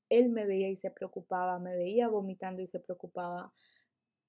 Él 0.08 0.30
me 0.30 0.46
veía 0.46 0.68
y 0.68 0.76
se 0.76 0.90
preocupaba, 0.90 1.58
me 1.58 1.74
veía 1.74 2.08
vomitando 2.08 2.62
y 2.62 2.66
se 2.68 2.80
preocupaba. 2.80 3.52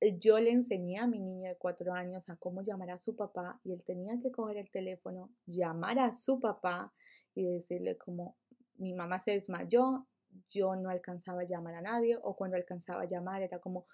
Eh, 0.01 0.17
yo 0.19 0.39
le 0.39 0.51
enseñé 0.51 0.99
a 0.99 1.07
mi 1.07 1.19
niño 1.19 1.49
de 1.49 1.57
cuatro 1.57 1.93
años 1.93 2.29
a 2.29 2.35
cómo 2.35 2.61
llamar 2.61 2.91
a 2.91 2.97
su 2.97 3.15
papá 3.15 3.59
y 3.63 3.73
él 3.73 3.83
tenía 3.85 4.19
que 4.21 4.31
coger 4.31 4.57
el 4.57 4.69
teléfono, 4.69 5.29
llamar 5.45 5.99
a 5.99 6.13
su 6.13 6.39
papá 6.39 6.93
y 7.33 7.45
decirle 7.45 7.97
como 7.97 8.35
mi 8.77 8.93
mamá 8.93 9.19
se 9.19 9.31
desmayó, 9.31 10.05
yo 10.49 10.75
no 10.75 10.89
alcanzaba 10.89 11.41
a 11.41 11.45
llamar 11.45 11.75
a 11.75 11.81
nadie 11.81 12.17
o 12.21 12.35
cuando 12.35 12.57
alcanzaba 12.57 13.03
a 13.03 13.07
llamar 13.07 13.41
era 13.41 13.59
como 13.59 13.85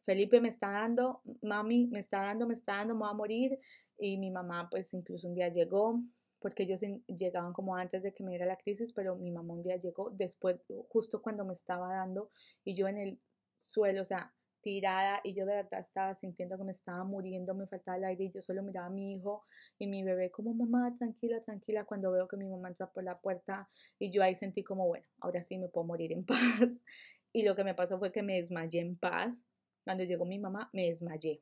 Felipe 0.00 0.40
me 0.40 0.48
está 0.48 0.70
dando, 0.70 1.22
mami 1.42 1.86
me 1.86 2.00
está 2.00 2.22
dando, 2.22 2.46
me 2.46 2.54
está 2.54 2.76
dando, 2.76 2.94
me 2.94 3.00
voy 3.00 3.10
a 3.10 3.14
morir 3.14 3.58
y 3.98 4.16
mi 4.18 4.30
mamá 4.30 4.68
pues 4.70 4.92
incluso 4.92 5.28
un 5.28 5.34
día 5.34 5.48
llegó 5.48 6.00
porque 6.44 6.64
ellos 6.64 6.82
llegaban 7.06 7.54
como 7.54 7.74
antes 7.74 8.02
de 8.02 8.12
que 8.12 8.22
me 8.22 8.32
diera 8.32 8.44
la 8.44 8.58
crisis, 8.58 8.92
pero 8.92 9.16
mi 9.16 9.30
mamá 9.30 9.54
un 9.54 9.62
día 9.62 9.76
llegó 9.76 10.10
después, 10.10 10.60
justo 10.90 11.22
cuando 11.22 11.42
me 11.46 11.54
estaba 11.54 11.88
dando 11.94 12.30
y 12.66 12.74
yo 12.74 12.86
en 12.86 12.98
el 12.98 13.18
suelo, 13.58 14.02
o 14.02 14.04
sea, 14.04 14.30
tirada 14.60 15.22
y 15.24 15.32
yo 15.32 15.46
de 15.46 15.54
verdad 15.54 15.80
estaba 15.80 16.14
sintiendo 16.16 16.58
que 16.58 16.64
me 16.64 16.72
estaba 16.72 17.02
muriendo, 17.04 17.54
me 17.54 17.66
faltaba 17.66 17.96
el 17.96 18.04
aire 18.04 18.24
y 18.24 18.30
yo 18.30 18.42
solo 18.42 18.62
miraba 18.62 18.88
a 18.88 18.90
mi 18.90 19.14
hijo 19.14 19.46
y 19.78 19.86
mi 19.86 20.04
bebé 20.04 20.30
como 20.30 20.52
mamá, 20.52 20.94
tranquila, 20.98 21.42
tranquila, 21.42 21.86
cuando 21.86 22.12
veo 22.12 22.28
que 22.28 22.36
mi 22.36 22.46
mamá 22.46 22.68
entra 22.68 22.90
por 22.90 23.04
la 23.04 23.18
puerta 23.18 23.70
y 23.98 24.10
yo 24.10 24.22
ahí 24.22 24.34
sentí 24.34 24.62
como, 24.62 24.86
bueno, 24.86 25.06
ahora 25.20 25.42
sí 25.44 25.56
me 25.56 25.68
puedo 25.68 25.86
morir 25.86 26.12
en 26.12 26.26
paz. 26.26 26.84
Y 27.32 27.44
lo 27.44 27.56
que 27.56 27.64
me 27.64 27.74
pasó 27.74 27.98
fue 27.98 28.12
que 28.12 28.22
me 28.22 28.34
desmayé 28.34 28.80
en 28.80 28.98
paz. 28.98 29.42
Cuando 29.82 30.04
llegó 30.04 30.26
mi 30.26 30.38
mamá, 30.38 30.68
me 30.74 30.90
desmayé. 30.90 31.40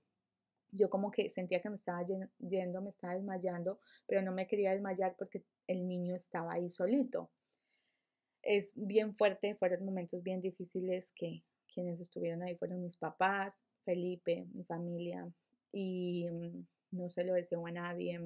Yo 0.72 0.90
como 0.90 1.10
que 1.10 1.30
sentía 1.30 1.60
que 1.60 1.70
me 1.70 1.76
estaba 1.76 2.04
yendo, 2.06 2.82
me 2.82 2.90
estaba 2.90 3.14
desmayando, 3.14 3.78
pero 4.06 4.22
no 4.22 4.32
me 4.32 4.46
quería 4.46 4.72
desmayar 4.72 5.14
porque 5.16 5.44
el 5.66 5.86
niño 5.86 6.16
estaba 6.16 6.54
ahí 6.54 6.70
solito. 6.70 7.30
Es 8.42 8.72
bien 8.74 9.14
fuerte, 9.14 9.54
fueron 9.54 9.84
momentos 9.84 10.22
bien 10.22 10.40
difíciles 10.40 11.12
que 11.12 11.44
quienes 11.72 12.00
estuvieron 12.00 12.42
ahí 12.42 12.56
fueron 12.56 12.82
mis 12.82 12.96
papás, 12.96 13.60
Felipe, 13.84 14.46
mi 14.52 14.64
familia, 14.64 15.30
y 15.72 16.28
mm, 16.30 16.66
no 16.92 17.08
se 17.08 17.24
lo 17.24 17.34
deseo 17.34 17.66
a 17.66 17.70
nadie. 17.70 18.20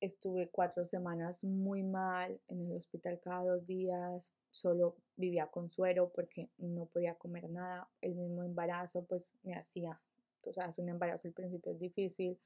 Estuve 0.00 0.48
cuatro 0.48 0.86
semanas 0.86 1.42
muy 1.42 1.82
mal 1.82 2.38
en 2.48 2.66
el 2.66 2.72
hospital 2.72 3.18
cada 3.20 3.44
dos 3.44 3.66
días, 3.66 4.30
solo 4.50 4.96
vivía 5.16 5.46
con 5.46 5.70
suero 5.70 6.10
porque 6.14 6.50
no 6.58 6.86
podía 6.86 7.14
comer 7.14 7.48
nada. 7.48 7.88
El 8.02 8.14
mismo 8.14 8.42
embarazo 8.42 9.04
pues 9.04 9.32
me 9.42 9.54
hacía, 9.54 9.98
o 10.46 10.52
sea, 10.52 10.72
un 10.76 10.88
embarazo 10.88 11.28
al 11.28 11.34
principio 11.34 11.72
es 11.72 11.78
difícil. 11.78 12.38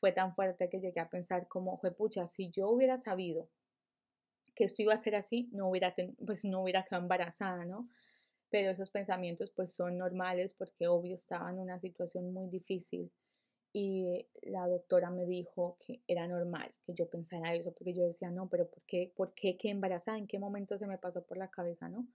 Fue 0.00 0.12
tan 0.12 0.34
fuerte 0.34 0.68
que 0.68 0.80
llegué 0.80 1.00
a 1.00 1.10
pensar 1.10 1.48
como, 1.48 1.78
fue 1.78 1.94
si 2.28 2.50
yo 2.50 2.68
hubiera 2.68 2.98
sabido 3.00 3.48
que 4.54 4.64
esto 4.64 4.82
iba 4.82 4.94
a 4.94 5.02
ser 5.02 5.14
así, 5.14 5.48
no 5.52 5.68
hubiera, 5.68 5.94
pues 6.24 6.44
no 6.44 6.62
hubiera 6.62 6.84
quedado 6.84 7.02
embarazada, 7.02 7.64
¿no? 7.64 7.88
pero 8.50 8.70
esos 8.70 8.90
pensamientos 8.90 9.50
pues 9.50 9.72
son 9.72 9.98
normales 9.98 10.54
porque 10.54 10.88
obvio 10.88 11.16
estaba 11.16 11.50
en 11.50 11.58
una 11.58 11.78
situación 11.80 12.32
muy 12.32 12.48
difícil 12.48 13.10
y 13.72 14.26
la 14.42 14.66
doctora 14.66 15.10
me 15.10 15.26
dijo 15.26 15.76
que 15.80 16.00
era 16.06 16.26
normal 16.26 16.72
que 16.86 16.94
yo 16.94 17.08
pensara 17.08 17.54
eso 17.54 17.72
porque 17.72 17.92
yo 17.92 18.04
decía, 18.04 18.30
no, 18.30 18.48
pero 18.48 18.68
¿por 18.68 18.82
qué, 18.84 19.12
por 19.14 19.34
qué, 19.34 19.58
qué 19.58 19.70
embarazada? 19.70 20.18
¿En 20.18 20.26
qué 20.26 20.38
momento 20.38 20.78
se 20.78 20.86
me 20.86 20.98
pasó 20.98 21.22
por 21.22 21.36
la 21.36 21.50
cabeza, 21.50 21.88
no? 21.88 22.06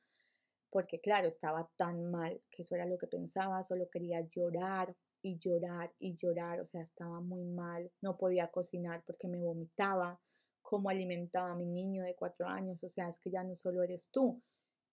Porque 0.74 1.00
claro, 1.00 1.28
estaba 1.28 1.70
tan 1.78 2.10
mal 2.10 2.42
que 2.50 2.64
eso 2.64 2.74
era 2.74 2.88
lo 2.88 2.98
que 2.98 3.06
pensaba, 3.06 3.64
solo 3.64 3.88
quería 3.92 4.22
llorar 4.22 4.96
y 5.22 5.38
llorar 5.38 5.94
y 6.00 6.16
llorar, 6.16 6.62
o 6.62 6.66
sea, 6.66 6.82
estaba 6.82 7.22
muy 7.22 7.46
mal, 7.46 7.92
no 8.02 8.18
podía 8.18 8.48
cocinar 8.48 9.04
porque 9.06 9.28
me 9.28 9.40
vomitaba, 9.40 10.20
cómo 10.64 10.90
alimentaba 10.90 11.52
a 11.52 11.56
mi 11.56 11.68
niño 11.68 12.04
de 12.04 12.16
cuatro 12.16 12.48
años, 12.48 12.84
o 12.84 12.90
sea, 12.90 13.08
es 13.08 13.20
que 13.20 13.30
ya 13.30 13.44
no 13.44 13.56
solo 13.56 13.84
eres 13.84 14.10
tú, 14.10 14.42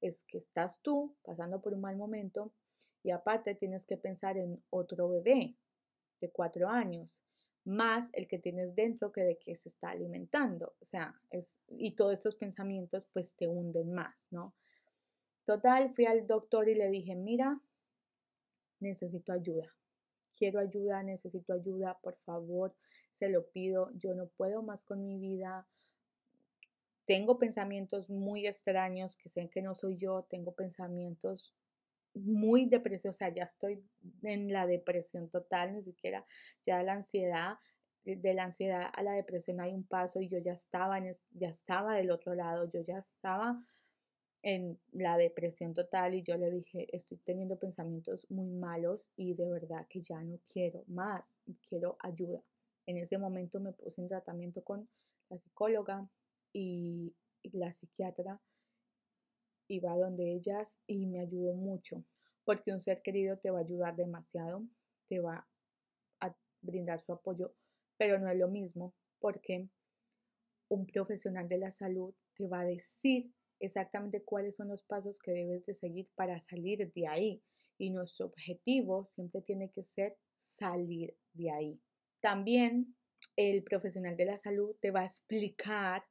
es 0.03 0.23
que 0.29 0.37
estás 0.37 0.83
tú 0.83 1.17
pasando 1.23 1.63
por 1.63 1.73
un 1.73 1.81
mal 1.81 1.97
momento 1.97 2.53
y 3.03 3.11
aparte 3.11 3.55
tienes 3.55 3.87
que 3.87 3.97
pensar 3.97 4.37
en 4.37 4.63
otro 4.69 5.09
bebé 5.09 5.57
de 6.21 6.31
cuatro 6.31 6.69
años, 6.69 7.17
más 7.65 8.11
el 8.13 8.29
que 8.29 8.39
tienes 8.39 8.75
dentro 8.75 9.13
que 9.13 9.23
de 9.23 9.39
que 9.39 9.57
se 9.57 9.71
está 9.71 9.91
alimentando. 9.91 10.75
O 10.81 10.85
sea, 10.85 11.19
es, 11.31 11.57
y 11.69 11.93
todos 11.97 12.13
estos 12.13 12.37
pensamientos 12.37 13.09
pues 13.15 13.35
te 13.35 13.47
hunden 13.47 13.95
más, 13.95 14.27
¿no? 14.31 14.55
Total, 15.45 15.93
fui 15.95 16.07
al 16.07 16.27
doctor 16.27 16.69
y 16.69 16.75
le 16.75 16.89
dije, 16.91 17.15
mira, 17.15 17.61
necesito 18.79 19.33
ayuda. 19.33 19.75
Quiero 20.37 20.61
ayuda, 20.61 21.03
necesito 21.03 21.53
ayuda, 21.53 21.99
por 22.03 22.17
favor, 22.25 22.75
se 23.13 23.29
lo 23.29 23.47
pido. 23.49 23.91
Yo 23.95 24.15
no 24.15 24.29
puedo 24.29 24.63
más 24.63 24.85
con 24.85 25.05
mi 25.05 25.19
vida 25.19 25.67
tengo 27.11 27.41
pensamientos 27.41 28.09
muy 28.09 28.47
extraños 28.47 29.17
que 29.17 29.29
sé 29.29 29.49
que 29.49 29.63
no 29.63 29.75
soy 29.75 29.97
yo, 29.97 30.23
tengo 30.31 30.53
pensamientos 30.53 31.53
muy 32.15 32.67
depresivos, 32.67 33.17
o 33.17 33.19
sea, 33.19 33.35
ya 33.35 33.43
estoy 33.43 33.83
en 34.23 34.53
la 34.53 34.65
depresión 34.65 35.29
total, 35.29 35.75
ni 35.75 35.83
siquiera 35.83 36.25
ya 36.65 36.85
la 36.85 36.93
ansiedad, 36.93 37.59
de 38.05 38.33
la 38.33 38.45
ansiedad 38.45 38.93
a 38.93 39.03
la 39.03 39.11
depresión 39.11 39.61
hay 39.61 39.75
un 39.75 39.83
paso 39.83 40.21
y 40.21 40.29
yo 40.29 40.39
ya 40.39 40.53
estaba, 40.53 41.01
ya 41.33 41.49
estaba 41.49 41.97
del 41.97 42.13
otro 42.13 42.37
lado, 42.37 42.71
yo 42.71 42.81
ya 42.81 42.99
estaba 42.99 43.61
en 44.43 44.79
la 44.93 45.17
depresión 45.17 45.75
total 45.75 46.15
y 46.15 46.23
yo 46.23 46.37
le 46.37 46.51
dije, 46.51 46.89
estoy 46.97 47.19
teniendo 47.19 47.59
pensamientos 47.59 48.27
muy 48.31 48.51
malos 48.51 49.11
y 49.17 49.35
de 49.35 49.51
verdad 49.51 49.87
que 49.89 50.03
ya 50.03 50.23
no 50.23 50.39
quiero 50.51 50.85
más, 50.87 51.41
quiero 51.69 51.97
ayuda. 52.01 52.43
En 52.87 52.97
ese 52.97 53.19
momento 53.19 53.61
me 53.61 53.73
puse 53.73 54.01
en 54.01 54.09
tratamiento 54.09 54.63
con 54.63 54.89
la 55.29 55.39
psicóloga, 55.39 56.09
y, 56.53 57.15
la 57.53 57.73
psiquiatra 57.73 58.39
iba 59.69 59.97
donde 59.97 60.35
ellas 60.35 60.79
y 60.87 61.07
me 61.07 61.21
ayudó 61.21 61.55
mucho, 61.55 62.05
porque 62.45 62.73
un 62.73 62.83
ser 62.83 63.01
querido 63.01 63.39
te 63.39 63.51
va 63.51 63.59
a 63.59 63.63
ayudar 63.63 63.97
demasiado, 63.97 64.63
te 65.09 65.21
va 65.21 65.49
a 66.21 66.37
brindar 66.61 67.01
su 67.01 67.13
apoyo, 67.13 67.55
pero 67.97 68.19
no 68.19 68.29
es 68.29 68.37
lo 68.37 68.49
mismo 68.49 68.93
porque 69.21 69.69
un 70.69 70.87
profesional 70.87 71.49
de 71.49 71.59
la 71.59 71.71
salud 71.71 72.15
te 72.35 72.47
va 72.47 72.61
a 72.61 72.65
decir 72.65 73.33
exactamente 73.61 74.23
cuáles 74.23 74.57
son 74.57 74.69
los 74.69 74.83
pasos 74.83 75.17
que 75.23 75.33
debes 75.33 75.65
de 75.67 75.75
seguir 75.75 76.09
para 76.15 76.41
salir 76.41 76.93
de 76.93 77.07
ahí. 77.07 77.43
Y 77.79 77.91
nuestro 77.91 78.27
objetivo 78.27 79.07
siempre 79.07 79.43
tiene 79.43 79.71
que 79.71 79.85
ser 79.85 80.17
salir 80.39 81.17
de 81.33 81.51
ahí. 81.51 81.81
También 82.21 82.95
el 83.37 83.63
profesional 83.63 84.17
de 84.17 84.27
la 84.27 84.39
salud 84.39 84.77
te 84.81 84.91
va 84.91 85.01
a 85.01 85.07
explicar 85.07 86.05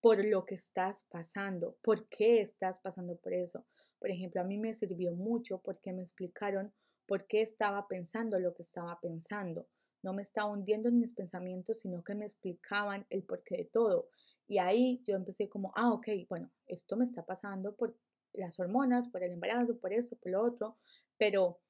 por 0.00 0.24
lo 0.24 0.44
que 0.44 0.54
estás 0.54 1.04
pasando, 1.10 1.76
por 1.82 2.08
qué 2.08 2.40
estás 2.40 2.80
pasando 2.80 3.16
por 3.16 3.32
eso. 3.32 3.66
Por 3.98 4.10
ejemplo, 4.10 4.40
a 4.40 4.44
mí 4.44 4.58
me 4.58 4.74
sirvió 4.74 5.12
mucho 5.12 5.60
porque 5.60 5.92
me 5.92 6.02
explicaron 6.02 6.72
por 7.06 7.26
qué 7.26 7.42
estaba 7.42 7.88
pensando 7.88 8.38
lo 8.38 8.54
que 8.54 8.62
estaba 8.62 8.98
pensando. 9.00 9.66
No 10.02 10.12
me 10.12 10.22
estaba 10.22 10.52
hundiendo 10.52 10.88
en 10.88 11.00
mis 11.00 11.14
pensamientos, 11.14 11.80
sino 11.80 12.04
que 12.04 12.14
me 12.14 12.26
explicaban 12.26 13.06
el 13.10 13.24
porqué 13.24 13.56
de 13.56 13.64
todo. 13.72 14.08
Y 14.48 14.58
ahí 14.58 15.02
yo 15.04 15.14
empecé 15.14 15.48
como, 15.48 15.72
ah, 15.76 15.92
ok, 15.92 16.08
bueno, 16.28 16.50
esto 16.66 16.96
me 16.96 17.04
está 17.04 17.24
pasando 17.24 17.76
por 17.76 17.94
las 18.32 18.58
hormonas, 18.58 19.08
por 19.08 19.22
el 19.22 19.32
embarazo, 19.32 19.78
por 19.78 19.92
eso, 19.92 20.16
por 20.16 20.32
lo 20.32 20.42
otro, 20.42 20.78
pero 21.18 21.60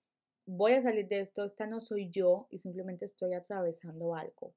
voy 0.46 0.72
a 0.72 0.82
salir 0.82 1.08
de 1.08 1.20
esto, 1.20 1.44
esta 1.44 1.66
no 1.66 1.80
soy 1.80 2.08
yo 2.08 2.46
y 2.50 2.58
simplemente 2.60 3.04
estoy 3.04 3.34
atravesando 3.34 4.14
algo. 4.14 4.54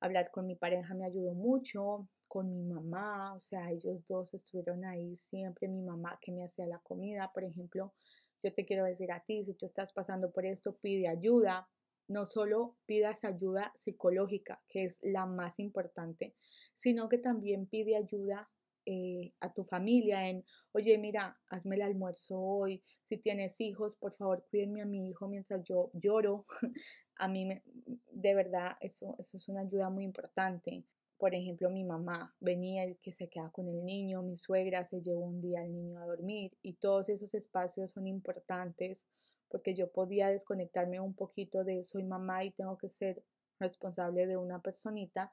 Hablar 0.00 0.30
con 0.30 0.46
mi 0.46 0.56
pareja 0.56 0.94
me 0.94 1.06
ayudó 1.06 1.32
mucho, 1.34 2.08
con 2.26 2.52
mi 2.52 2.64
mamá, 2.64 3.34
o 3.34 3.40
sea, 3.40 3.70
ellos 3.70 4.04
dos 4.08 4.34
estuvieron 4.34 4.84
ahí 4.84 5.16
siempre, 5.16 5.68
mi 5.68 5.82
mamá 5.82 6.18
que 6.20 6.32
me 6.32 6.44
hacía 6.44 6.66
la 6.66 6.80
comida, 6.80 7.30
por 7.32 7.44
ejemplo, 7.44 7.94
yo 8.42 8.52
te 8.52 8.66
quiero 8.66 8.84
decir 8.84 9.12
a 9.12 9.20
ti, 9.20 9.44
si 9.44 9.54
tú 9.54 9.66
estás 9.66 9.92
pasando 9.92 10.30
por 10.32 10.44
esto, 10.44 10.76
pide 10.76 11.08
ayuda, 11.08 11.68
no 12.08 12.26
solo 12.26 12.76
pidas 12.86 13.24
ayuda 13.24 13.72
psicológica, 13.76 14.60
que 14.68 14.84
es 14.84 14.98
la 15.00 15.26
más 15.26 15.58
importante, 15.58 16.34
sino 16.74 17.08
que 17.08 17.18
también 17.18 17.66
pide 17.66 17.96
ayuda 17.96 18.48
eh, 18.86 19.32
a 19.40 19.52
tu 19.52 19.64
familia 19.64 20.28
en, 20.28 20.44
oye, 20.72 20.98
mira, 20.98 21.38
hazme 21.48 21.76
el 21.76 21.82
almuerzo 21.82 22.38
hoy, 22.38 22.82
si 23.04 23.16
tienes 23.16 23.60
hijos, 23.60 23.96
por 23.96 24.14
favor, 24.16 24.44
cuídenme 24.50 24.82
a 24.82 24.86
mi 24.86 25.08
hijo 25.08 25.28
mientras 25.28 25.64
yo 25.64 25.90
lloro. 25.94 26.46
a 27.16 27.28
mí, 27.28 27.46
me, 27.46 27.62
de 28.10 28.34
verdad, 28.34 28.76
eso, 28.80 29.16
eso 29.18 29.36
es 29.38 29.48
una 29.48 29.62
ayuda 29.62 29.88
muy 29.88 30.04
importante 30.04 30.84
por 31.24 31.34
ejemplo, 31.34 31.70
mi 31.70 31.84
mamá 31.84 32.34
venía 32.40 32.86
y 32.86 32.96
que 32.96 33.12
se 33.12 33.28
quedaba 33.28 33.50
con 33.50 33.68
el 33.68 33.84
niño, 33.84 34.22
mi 34.22 34.36
suegra 34.36 34.86
se 34.88 35.00
llevó 35.00 35.20
un 35.20 35.40
día 35.40 35.60
al 35.60 35.72
niño 35.72 35.98
a 36.00 36.06
dormir 36.06 36.52
y 36.62 36.74
todos 36.74 37.08
esos 37.08 37.34
espacios 37.34 37.92
son 37.92 38.06
importantes 38.06 39.02
porque 39.48 39.74
yo 39.74 39.90
podía 39.90 40.28
desconectarme 40.28 41.00
un 41.00 41.14
poquito 41.14 41.64
de 41.64 41.84
soy 41.84 42.02
mamá 42.02 42.44
y 42.44 42.50
tengo 42.50 42.76
que 42.76 42.90
ser 42.90 43.22
responsable 43.60 44.26
de 44.26 44.36
una 44.36 44.60
personita, 44.60 45.32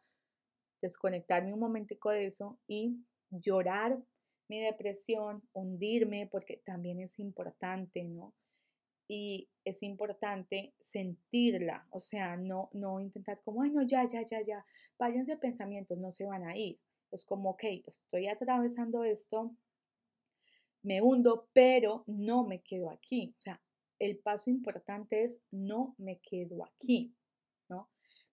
desconectarme 0.82 1.54
un 1.54 1.60
momentico 1.60 2.10
de 2.10 2.28
eso 2.28 2.60
y 2.68 2.98
llorar 3.30 4.02
mi 4.48 4.60
depresión, 4.60 5.44
hundirme, 5.54 6.28
porque 6.30 6.62
también 6.66 7.00
es 7.00 7.18
importante, 7.20 8.04
¿no? 8.04 8.34
Y 9.08 9.50
es 9.64 9.82
importante 9.84 10.74
sentirla, 10.80 11.88
o 11.90 12.02
sea, 12.02 12.36
no, 12.38 12.70
no 12.74 13.00
intentar 13.00 13.42
como, 13.44 13.62
ay, 13.62 13.70
no, 13.70 13.84
ya, 13.84 14.08
ya, 14.08 14.26
ya, 14.26 14.42
ya, 14.42 14.66
váyanse 14.98 15.38
pensamientos, 15.38 15.98
no 15.98 16.12
se 16.12 16.26
van 16.26 16.44
a 16.44 16.58
ir. 16.58 16.80
Es 17.12 17.24
como, 17.26 17.52
ok, 17.52 17.64
estoy 17.88 18.28
atravesando 18.28 19.04
esto, 19.04 19.56
me 20.84 21.02
hundo, 21.02 21.48
pero 21.54 22.04
no 22.08 22.46
me 22.46 22.62
quedo 22.62 22.90
aquí. 22.90 23.36
O 23.38 23.42
sea, 23.42 23.62
el 24.00 24.18
paso 24.18 24.50
importante 24.50 25.24
es 25.24 25.42
no 25.52 25.96
me 25.98 26.20
quedo 26.20 26.64
aquí. 26.66 27.14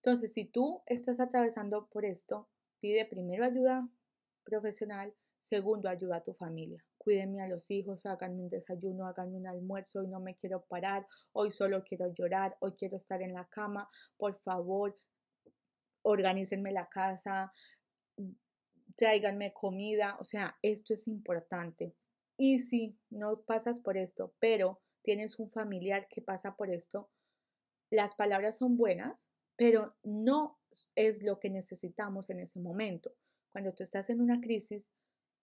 Entonces, 0.02 0.32
si 0.32 0.44
tú 0.44 0.82
estás 0.86 1.20
atravesando 1.20 1.88
por 1.88 2.04
esto, 2.04 2.48
pide 2.80 3.04
primero 3.04 3.44
ayuda 3.44 3.88
profesional, 4.44 5.12
segundo, 5.38 5.88
ayuda 5.88 6.16
a 6.16 6.22
tu 6.22 6.34
familia. 6.34 6.84
Cuídenme 6.96 7.42
a 7.42 7.48
los 7.48 7.70
hijos, 7.70 8.06
háganme 8.06 8.42
un 8.42 8.50
desayuno, 8.50 9.06
háganme 9.06 9.36
un 9.36 9.46
almuerzo, 9.46 10.00
hoy 10.00 10.08
no 10.08 10.20
me 10.20 10.36
quiero 10.36 10.64
parar, 10.64 11.06
hoy 11.32 11.52
solo 11.52 11.84
quiero 11.84 12.12
llorar, 12.12 12.56
hoy 12.60 12.72
quiero 12.72 12.96
estar 12.96 13.22
en 13.22 13.34
la 13.34 13.46
cama, 13.46 13.88
por 14.16 14.38
favor, 14.40 14.98
organícenme 16.02 16.72
la 16.72 16.88
casa, 16.88 17.52
tráiganme 18.96 19.52
comida, 19.52 20.16
o 20.20 20.24
sea, 20.24 20.56
esto 20.62 20.94
es 20.94 21.06
importante. 21.08 21.94
Y 22.36 22.60
si 22.60 22.96
no 23.10 23.42
pasas 23.42 23.80
por 23.80 23.96
esto, 23.96 24.34
pero 24.38 24.80
tienes 25.02 25.38
un 25.38 25.50
familiar 25.50 26.08
que 26.08 26.22
pasa 26.22 26.56
por 26.56 26.70
esto, 26.70 27.10
las 27.90 28.14
palabras 28.14 28.58
son 28.58 28.76
buenas, 28.76 29.30
pero 29.58 29.96
no 30.04 30.56
es 30.94 31.20
lo 31.20 31.40
que 31.40 31.50
necesitamos 31.50 32.30
en 32.30 32.38
ese 32.38 32.60
momento. 32.60 33.12
Cuando 33.50 33.74
tú 33.74 33.82
estás 33.82 34.08
en 34.08 34.20
una 34.20 34.40
crisis, 34.40 34.86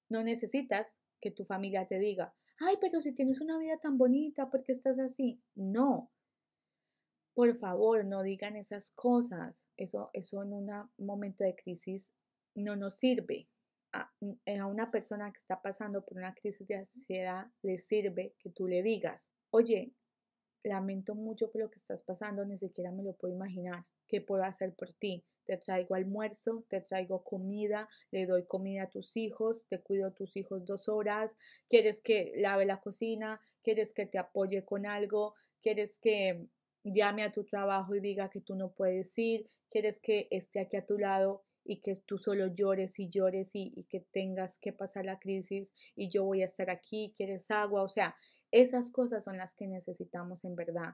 no 0.09 0.23
necesitas 0.23 0.95
que 1.19 1.31
tu 1.31 1.43
familia 1.43 1.85
te 1.85 1.99
diga, 1.99 2.33
ay, 2.59 2.77
pero 2.79 3.01
si 3.01 3.11
tienes 3.11 3.41
una 3.41 3.59
vida 3.59 3.77
tan 3.77 3.97
bonita, 3.97 4.49
¿por 4.49 4.63
qué 4.63 4.71
estás 4.71 4.97
así? 4.99 5.41
No. 5.53 6.13
Por 7.33 7.57
favor, 7.57 8.05
no 8.05 8.23
digan 8.23 8.55
esas 8.55 8.91
cosas. 8.91 9.65
Eso, 9.75 10.11
eso 10.13 10.41
en 10.43 10.53
un 10.53 10.89
momento 10.97 11.43
de 11.43 11.55
crisis 11.55 12.09
no 12.55 12.77
nos 12.77 12.95
sirve. 12.95 13.49
A, 13.91 14.13
a 14.59 14.65
una 14.65 14.91
persona 14.91 15.29
que 15.33 15.39
está 15.39 15.61
pasando 15.61 16.05
por 16.05 16.17
una 16.17 16.33
crisis 16.33 16.65
de 16.67 16.75
ansiedad 16.75 17.47
le 17.63 17.79
sirve 17.79 18.33
que 18.39 18.49
tú 18.49 18.65
le 18.65 18.81
digas, 18.81 19.27
oye, 19.49 19.93
lamento 20.63 21.15
mucho 21.15 21.51
por 21.51 21.61
lo 21.61 21.69
que 21.69 21.79
estás 21.79 22.01
pasando, 22.03 22.45
ni 22.45 22.57
siquiera 22.57 22.93
me 22.93 23.03
lo 23.03 23.13
puedo 23.13 23.33
imaginar. 23.33 23.85
¿Qué 24.07 24.21
puedo 24.21 24.43
hacer 24.43 24.73
por 24.75 24.93
ti? 24.93 25.23
Te 25.45 25.57
traigo 25.57 25.95
almuerzo, 25.95 26.65
te 26.69 26.81
traigo 26.81 27.23
comida, 27.23 27.87
le 28.11 28.25
doy 28.25 28.45
comida 28.45 28.83
a 28.83 28.89
tus 28.89 29.15
hijos, 29.15 29.65
te 29.69 29.79
cuido 29.79 30.07
a 30.07 30.13
tus 30.13 30.35
hijos 30.37 30.65
dos 30.65 30.89
horas, 30.89 31.31
quieres 31.69 32.01
que 32.01 32.33
lave 32.35 32.65
la 32.65 32.81
cocina, 32.81 33.39
quieres 33.63 33.93
que 33.93 34.05
te 34.07 34.17
apoye 34.17 34.65
con 34.65 34.85
algo, 34.85 35.35
quieres 35.61 35.99
que 35.99 36.47
llame 36.83 37.23
a 37.23 37.31
tu 37.31 37.43
trabajo 37.43 37.95
y 37.95 37.99
diga 37.99 38.29
que 38.29 38.41
tú 38.41 38.55
no 38.55 38.71
puedes 38.71 39.17
ir, 39.17 39.47
quieres 39.69 39.99
que 39.99 40.27
esté 40.31 40.59
aquí 40.59 40.77
a 40.77 40.85
tu 40.85 40.97
lado 40.97 41.43
y 41.63 41.81
que 41.81 41.95
tú 42.05 42.17
solo 42.19 42.47
llores 42.47 42.99
y 42.99 43.09
llores 43.09 43.49
y, 43.53 43.73
y, 43.75 43.85
que 43.85 44.01
tengas 44.11 44.59
que 44.59 44.71
pasar 44.71 45.05
la 45.05 45.19
crisis 45.19 45.73
y 45.95 46.09
yo 46.09 46.23
voy 46.23 46.43
a 46.43 46.45
estar 46.45 46.69
aquí, 46.69 47.13
quieres 47.17 47.49
agua, 47.49 47.81
o 47.81 47.89
sea, 47.89 48.15
esas 48.51 48.91
cosas 48.91 49.23
son 49.23 49.37
las 49.37 49.55
que 49.55 49.67
necesitamos 49.67 50.45
en 50.45 50.55
verdad. 50.55 50.93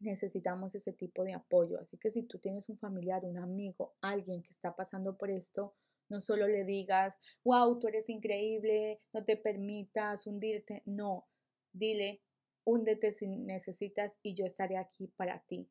Necesitamos 0.00 0.74
ese 0.74 0.92
tipo 0.92 1.24
de 1.24 1.34
apoyo. 1.34 1.80
Así 1.80 1.96
que 1.96 2.10
si 2.10 2.22
tú 2.22 2.38
tienes 2.38 2.68
un 2.68 2.78
familiar, 2.78 3.24
un 3.24 3.38
amigo, 3.38 3.94
alguien 4.00 4.42
que 4.42 4.52
está 4.52 4.74
pasando 4.74 5.16
por 5.16 5.30
esto, 5.30 5.74
no 6.08 6.20
solo 6.20 6.46
le 6.46 6.64
digas, 6.64 7.14
wow, 7.44 7.78
tú 7.78 7.88
eres 7.88 8.08
increíble, 8.08 9.00
no 9.12 9.24
te 9.24 9.36
permitas 9.36 10.26
hundirte. 10.26 10.82
No, 10.84 11.26
dile, 11.72 12.22
húndete 12.64 13.12
si 13.12 13.26
necesitas 13.26 14.18
y 14.22 14.34
yo 14.34 14.44
estaré 14.44 14.76
aquí 14.76 15.08
para 15.16 15.40
ti. 15.44 15.68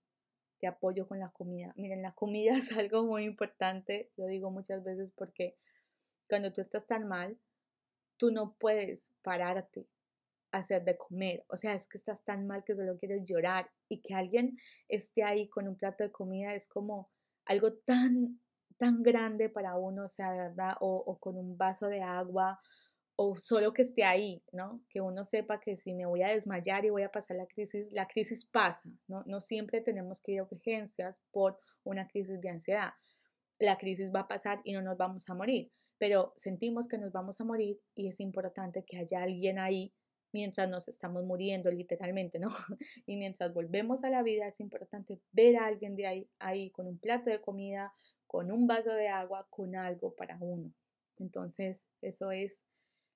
Te 0.59 0.67
apoyo 0.67 1.07
con 1.07 1.19
la 1.19 1.31
comida. 1.31 1.73
Miren, 1.77 2.01
la 2.01 2.13
comida 2.13 2.51
es 2.57 2.71
algo 2.71 3.03
muy 3.05 3.23
importante, 3.23 4.11
lo 4.17 4.25
digo 4.25 4.51
muchas 4.51 4.83
veces 4.83 5.11
porque 5.11 5.57
cuando 6.27 6.51
tú 6.51 6.61
estás 6.61 6.87
tan 6.87 7.07
mal, 7.07 7.37
tú 8.17 8.31
no 8.31 8.55
puedes 8.57 9.11
pararte 9.21 9.87
hacer 10.57 10.83
de 10.83 10.97
comer. 10.97 11.43
O 11.47 11.57
sea, 11.57 11.73
es 11.73 11.87
que 11.87 11.97
estás 11.97 12.23
tan 12.23 12.47
mal 12.47 12.63
que 12.63 12.75
solo 12.75 12.97
quieres 12.97 13.23
llorar 13.25 13.69
y 13.89 14.01
que 14.01 14.13
alguien 14.13 14.57
esté 14.87 15.23
ahí 15.23 15.47
con 15.49 15.67
un 15.67 15.75
plato 15.75 16.03
de 16.03 16.11
comida 16.11 16.53
es 16.53 16.67
como 16.67 17.09
algo 17.45 17.73
tan, 17.73 18.39
tan 18.77 19.03
grande 19.03 19.49
para 19.49 19.77
uno, 19.77 20.05
o 20.05 20.09
sea, 20.09 20.33
verdad, 20.33 20.75
o, 20.79 20.95
o 21.05 21.17
con 21.19 21.37
un 21.37 21.57
vaso 21.57 21.87
de 21.87 22.01
agua 22.01 22.59
o 23.17 23.37
solo 23.37 23.73
que 23.73 23.83
esté 23.83 24.03
ahí, 24.03 24.43
¿no? 24.51 24.81
Que 24.89 24.99
uno 24.99 25.25
sepa 25.25 25.59
que 25.59 25.77
si 25.77 25.93
me 25.93 26.05
voy 26.05 26.21
a 26.21 26.29
desmayar 26.29 26.85
y 26.85 26.89
voy 26.89 27.03
a 27.03 27.11
pasar 27.11 27.37
la 27.37 27.45
crisis, 27.45 27.87
la 27.91 28.07
crisis 28.07 28.45
pasa, 28.45 28.89
¿no? 29.07 29.23
No 29.25 29.41
siempre 29.41 29.81
tenemos 29.81 30.21
que 30.21 30.33
ir 30.33 30.39
a 30.39 30.43
urgencias 30.43 31.21
por 31.31 31.57
una 31.83 32.07
crisis 32.07 32.41
de 32.41 32.49
ansiedad. 32.49 32.93
La 33.59 33.77
crisis 33.77 34.11
va 34.13 34.21
a 34.21 34.27
pasar 34.27 34.59
y 34.65 34.73
no 34.73 34.81
nos 34.81 34.97
vamos 34.97 35.29
a 35.29 35.33
morir, 35.33 35.71
pero 35.97 36.33
sentimos 36.37 36.87
que 36.87 36.97
nos 36.97 37.13
vamos 37.13 37.39
a 37.39 37.45
morir 37.45 37.79
y 37.95 38.09
es 38.09 38.19
importante 38.19 38.83
que 38.83 38.97
haya 38.97 39.23
alguien 39.23 39.59
ahí 39.59 39.93
mientras 40.35 40.69
nos 40.69 40.89
estamos 40.89 41.23
muriendo 41.23 41.71
literalmente, 41.71 42.39
¿no? 42.39 42.49
Y 43.07 43.15
mientras 43.15 43.53
volvemos 43.53 44.03
a 44.03 44.09
la 44.09 44.21
vida 44.21 44.49
es 44.49 44.59
importante 44.59 45.21
ver 45.31 45.55
a 45.55 45.65
alguien 45.65 45.95
de 45.95 46.27
ahí, 46.39 46.71
con 46.71 46.87
un 46.87 46.97
plato 46.97 47.29
de 47.29 47.39
comida, 47.39 47.93
con 48.27 48.51
un 48.51 48.67
vaso 48.67 48.91
de 48.91 49.07
agua, 49.07 49.47
con 49.49 49.77
algo 49.77 50.13
para 50.13 50.37
uno. 50.41 50.73
Entonces, 51.19 51.85
eso 52.01 52.31
es 52.31 52.65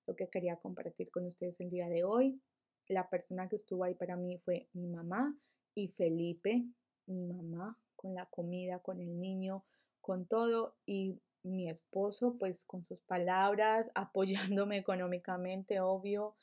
lo 0.07 0.15
que 0.15 0.29
quería 0.29 0.55
compartir 0.55 1.11
con 1.11 1.25
ustedes 1.25 1.59
el 1.59 1.69
día 1.69 1.89
de 1.89 2.05
hoy. 2.05 2.39
La 2.87 3.09
persona 3.09 3.49
que 3.49 3.57
estuvo 3.57 3.83
ahí 3.83 3.95
para 3.95 4.15
mí 4.15 4.37
fue 4.37 4.69
mi 4.71 4.87
mamá 4.87 5.37
y 5.75 5.89
Felipe, 5.89 6.63
mi 7.05 7.25
mamá, 7.25 7.77
con 7.97 8.15
la 8.15 8.27
comida, 8.27 8.79
con 8.79 9.01
el 9.01 9.19
niño, 9.19 9.65
con 9.99 10.25
todo 10.25 10.77
y 10.85 11.19
mi 11.43 11.69
esposo, 11.69 12.37
pues 12.39 12.63
con 12.63 12.85
sus 12.85 13.01
palabras, 13.01 13.91
apoyándome 14.55 14.77
económicamente, 14.77 15.81
obvio, 15.81 16.37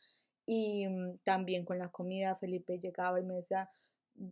y 0.47 0.87
mm, 0.87 1.19
también 1.25 1.65
con 1.65 1.79
la 1.79 1.91
comida, 1.91 2.37
Felipe 2.37 2.79
llegaba 2.79 3.21
y 3.21 3.25
me 3.25 3.35
decía, 3.35 3.69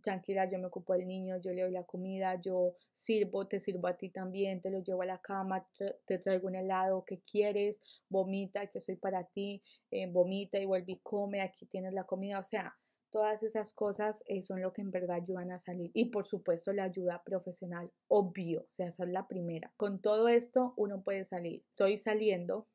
tranquila, 0.01 0.49
yo 0.49 0.57
me 0.57 0.67
ocupo 0.67 0.93
del 0.93 1.07
niño, 1.07 1.37
yo 1.37 1.51
le 1.51 1.63
doy 1.63 1.71
la 1.71 1.83
comida, 1.83 2.39
yo 2.41 2.75
sirvo, 2.91 3.47
te 3.47 3.59
sirvo 3.59 3.87
a 3.87 3.97
ti 3.97 4.09
también, 4.09 4.61
te 4.61 4.69
lo 4.69 4.79
llevo 4.79 5.03
a 5.03 5.05
la 5.05 5.19
cama, 5.19 5.67
te 6.05 6.17
traigo 6.19 6.47
un 6.47 6.55
helado 6.55 7.05
que 7.05 7.19
quieres, 7.19 7.79
vomita, 8.09 8.67
que 8.67 8.79
soy 8.79 8.95
para 8.95 9.25
ti, 9.25 9.61
eh, 9.91 10.07
vomita 10.07 10.59
y 10.59 10.65
vuelve 10.65 10.93
y 10.93 10.99
come, 11.03 11.41
aquí 11.41 11.65
tienes 11.65 11.93
la 11.93 12.05
comida, 12.05 12.39
o 12.39 12.43
sea, 12.43 12.75
todas 13.11 13.43
esas 13.43 13.73
cosas 13.73 14.23
eh, 14.27 14.43
son 14.43 14.61
lo 14.61 14.73
que 14.73 14.81
en 14.81 14.91
verdad 14.91 15.17
ayudan 15.17 15.51
a 15.51 15.59
salir. 15.59 15.91
Y 15.93 16.05
por 16.05 16.27
supuesto 16.27 16.73
la 16.73 16.83
ayuda 16.83 17.23
profesional, 17.23 17.89
obvio, 18.07 18.61
o 18.61 18.73
sea, 18.73 18.87
esa 18.87 19.03
es 19.03 19.09
la 19.09 19.27
primera. 19.27 19.71
Con 19.77 20.01
todo 20.01 20.27
esto 20.27 20.73
uno 20.75 21.01
puede 21.01 21.23
salir. 21.23 21.63
Estoy 21.69 21.97
saliendo, 21.99 22.67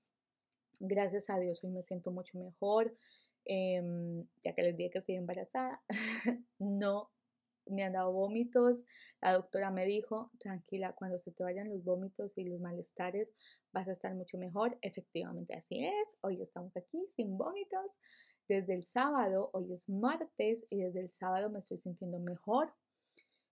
gracias 0.79 1.29
a 1.29 1.39
Dios, 1.39 1.63
hoy 1.63 1.71
me 1.71 1.83
siento 1.83 2.11
mucho 2.11 2.39
mejor. 2.39 2.97
Em, 3.45 4.25
ya 4.45 4.55
que 4.55 4.63
les 4.63 4.77
dije 4.77 4.91
que 4.91 4.99
estoy 4.99 5.17
embarazada, 5.17 5.83
no 6.59 7.11
me 7.67 7.83
han 7.85 7.93
dado 7.93 8.13
vómitos. 8.13 8.83
La 9.21 9.33
doctora 9.33 9.71
me 9.71 9.87
dijo, 9.87 10.31
tranquila, 10.39 10.95
cuando 10.95 11.19
se 11.21 11.33
te 11.33 11.43
vayan 11.43 11.69
los 11.69 11.85
vómitos 11.85 12.37
y 12.37 12.45
los 12.45 12.61
malestares, 12.61 13.29
vas 13.73 13.89
a 13.89 13.93
estar 13.93 14.15
mucho 14.15 14.39
mejor. 14.39 14.79
Efectivamente, 14.83 15.55
así 15.55 15.85
es. 15.85 16.09
Hoy 16.23 16.41
estamos 16.43 16.77
aquí 16.77 17.07
sin 17.17 17.37
vómitos. 17.37 17.99
Desde 18.49 18.75
el 18.75 18.85
sábado, 18.85 19.51
hoy 19.53 19.73
es 19.73 19.89
martes 19.89 20.65
y 20.71 20.81
desde 20.81 21.01
el 21.01 21.11
sábado 21.11 21.51
me 21.51 21.61
estoy 21.61 21.79
sintiendo 21.79 22.19
mejor. 22.19 22.73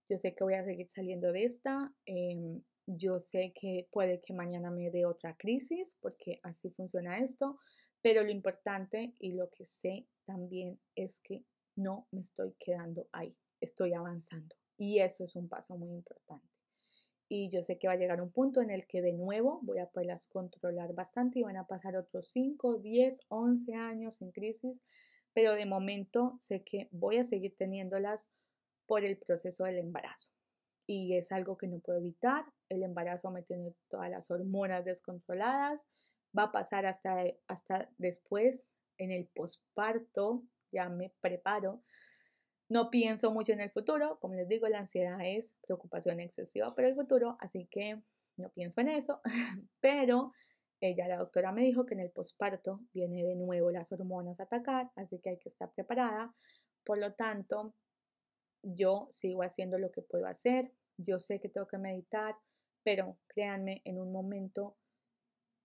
Yo 0.08 0.18
sé 0.18 0.34
que 0.34 0.42
voy 0.42 0.54
a 0.54 0.64
seguir 0.64 0.88
saliendo 0.88 1.32
de 1.32 1.44
esta. 1.44 1.92
Em, 2.06 2.62
yo 2.86 3.20
sé 3.20 3.52
que 3.54 3.86
puede 3.92 4.20
que 4.22 4.32
mañana 4.32 4.70
me 4.70 4.90
dé 4.90 5.04
otra 5.04 5.36
crisis 5.36 5.96
porque 6.00 6.40
así 6.42 6.70
funciona 6.70 7.18
esto. 7.18 7.58
Pero 8.02 8.22
lo 8.22 8.30
importante 8.30 9.14
y 9.18 9.32
lo 9.32 9.50
que 9.50 9.66
sé 9.66 10.06
también 10.24 10.80
es 10.94 11.20
que 11.20 11.44
no 11.76 12.06
me 12.10 12.20
estoy 12.22 12.54
quedando 12.58 13.08
ahí, 13.12 13.36
estoy 13.60 13.94
avanzando. 13.94 14.54
Y 14.76 15.00
eso 15.00 15.24
es 15.24 15.34
un 15.36 15.48
paso 15.48 15.76
muy 15.76 15.90
importante. 15.90 16.46
Y 17.28 17.50
yo 17.50 17.62
sé 17.64 17.78
que 17.78 17.88
va 17.88 17.94
a 17.94 17.96
llegar 17.96 18.22
un 18.22 18.32
punto 18.32 18.62
en 18.62 18.70
el 18.70 18.86
que 18.86 19.02
de 19.02 19.12
nuevo 19.12 19.60
voy 19.62 19.78
a 19.78 19.86
poderlas 19.90 20.28
controlar 20.28 20.94
bastante 20.94 21.40
y 21.40 21.42
van 21.42 21.56
a 21.58 21.66
pasar 21.66 21.96
otros 21.96 22.28
5, 22.32 22.78
10, 22.78 23.20
11 23.28 23.74
años 23.74 24.22
en 24.22 24.30
crisis, 24.32 24.80
pero 25.34 25.54
de 25.54 25.66
momento 25.66 26.34
sé 26.38 26.62
que 26.64 26.88
voy 26.90 27.18
a 27.18 27.24
seguir 27.24 27.54
teniéndolas 27.56 28.26
por 28.86 29.04
el 29.04 29.18
proceso 29.18 29.64
del 29.64 29.78
embarazo. 29.78 30.30
y 30.86 31.16
es 31.16 31.30
algo 31.32 31.58
que 31.58 31.68
no 31.68 31.80
puedo 31.80 31.98
evitar. 31.98 32.44
El 32.68 32.82
embarazo 32.82 33.30
me 33.30 33.42
tiene 33.42 33.74
todas 33.88 34.10
las 34.10 34.30
hormonas 34.30 34.84
descontroladas. 34.84 35.80
Va 36.38 36.44
a 36.44 36.52
pasar 36.52 36.86
hasta, 36.86 37.24
hasta 37.48 37.90
después, 37.98 38.64
en 38.98 39.10
el 39.10 39.26
posparto, 39.26 40.44
ya 40.70 40.88
me 40.88 41.12
preparo. 41.20 41.82
No 42.68 42.90
pienso 42.90 43.30
mucho 43.30 43.52
en 43.52 43.60
el 43.60 43.70
futuro. 43.70 44.18
Como 44.20 44.34
les 44.34 44.48
digo, 44.48 44.68
la 44.68 44.80
ansiedad 44.80 45.18
es 45.22 45.54
preocupación 45.66 46.20
excesiva 46.20 46.74
por 46.74 46.84
el 46.84 46.94
futuro, 46.94 47.36
así 47.40 47.66
que 47.70 48.02
no 48.36 48.50
pienso 48.50 48.80
en 48.80 48.88
eso. 48.88 49.20
Pero 49.80 50.32
ella, 50.80 51.08
la 51.08 51.16
doctora, 51.16 51.50
me 51.50 51.62
dijo 51.62 51.86
que 51.86 51.94
en 51.94 52.00
el 52.00 52.10
posparto 52.10 52.80
viene 52.92 53.24
de 53.24 53.34
nuevo 53.34 53.70
las 53.70 53.90
hormonas 53.90 54.38
a 54.38 54.44
atacar, 54.44 54.90
así 54.96 55.18
que 55.18 55.30
hay 55.30 55.38
que 55.38 55.48
estar 55.48 55.72
preparada. 55.72 56.34
Por 56.84 56.98
lo 56.98 57.14
tanto, 57.14 57.74
yo 58.62 59.08
sigo 59.10 59.42
haciendo 59.42 59.78
lo 59.78 59.90
que 59.90 60.02
puedo 60.02 60.26
hacer. 60.26 60.72
Yo 60.96 61.20
sé 61.20 61.40
que 61.40 61.48
tengo 61.48 61.66
que 61.66 61.78
meditar, 61.78 62.36
pero 62.84 63.18
créanme, 63.28 63.82
en 63.84 63.98
un 63.98 64.12
momento 64.12 64.76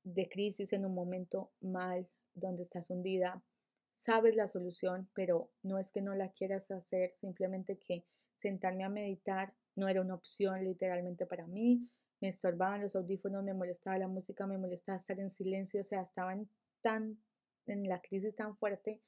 de 0.03 0.29
crisis, 0.29 0.73
en 0.73 0.85
un 0.85 0.93
momento 0.93 1.51
mal, 1.61 2.07
donde 2.35 2.63
estás 2.63 2.89
hundida, 2.89 3.43
sabes 3.91 4.35
la 4.35 4.47
solución, 4.47 5.09
pero 5.13 5.49
no 5.61 5.77
es 5.79 5.91
que 5.91 6.01
no 6.01 6.15
la 6.15 6.29
quieras 6.29 6.69
hacer, 6.71 7.13
simplemente 7.19 7.77
que 7.77 8.05
sentarme 8.39 8.83
a 8.83 8.89
meditar 8.89 9.53
no 9.75 9.87
era 9.87 10.01
una 10.01 10.15
opción 10.15 10.63
literalmente 10.63 11.25
para 11.25 11.47
mí. 11.47 11.87
Me 12.21 12.29
estorbaban 12.29 12.81
los 12.81 12.95
audífonos, 12.95 13.43
me 13.43 13.53
molestaba 13.53 13.97
la 13.97 14.07
música, 14.07 14.47
me 14.47 14.57
molestaba 14.57 14.97
estar 14.97 15.19
en 15.19 15.31
silencio, 15.31 15.81
o 15.81 15.85
sea, 15.85 16.01
estaba 16.01 16.33
en 16.33 16.49
tan 16.81 17.17
en 17.65 17.87
la 17.87 18.01
crisis 18.01 18.35
tan 18.35 18.57
fuerte 18.57 19.01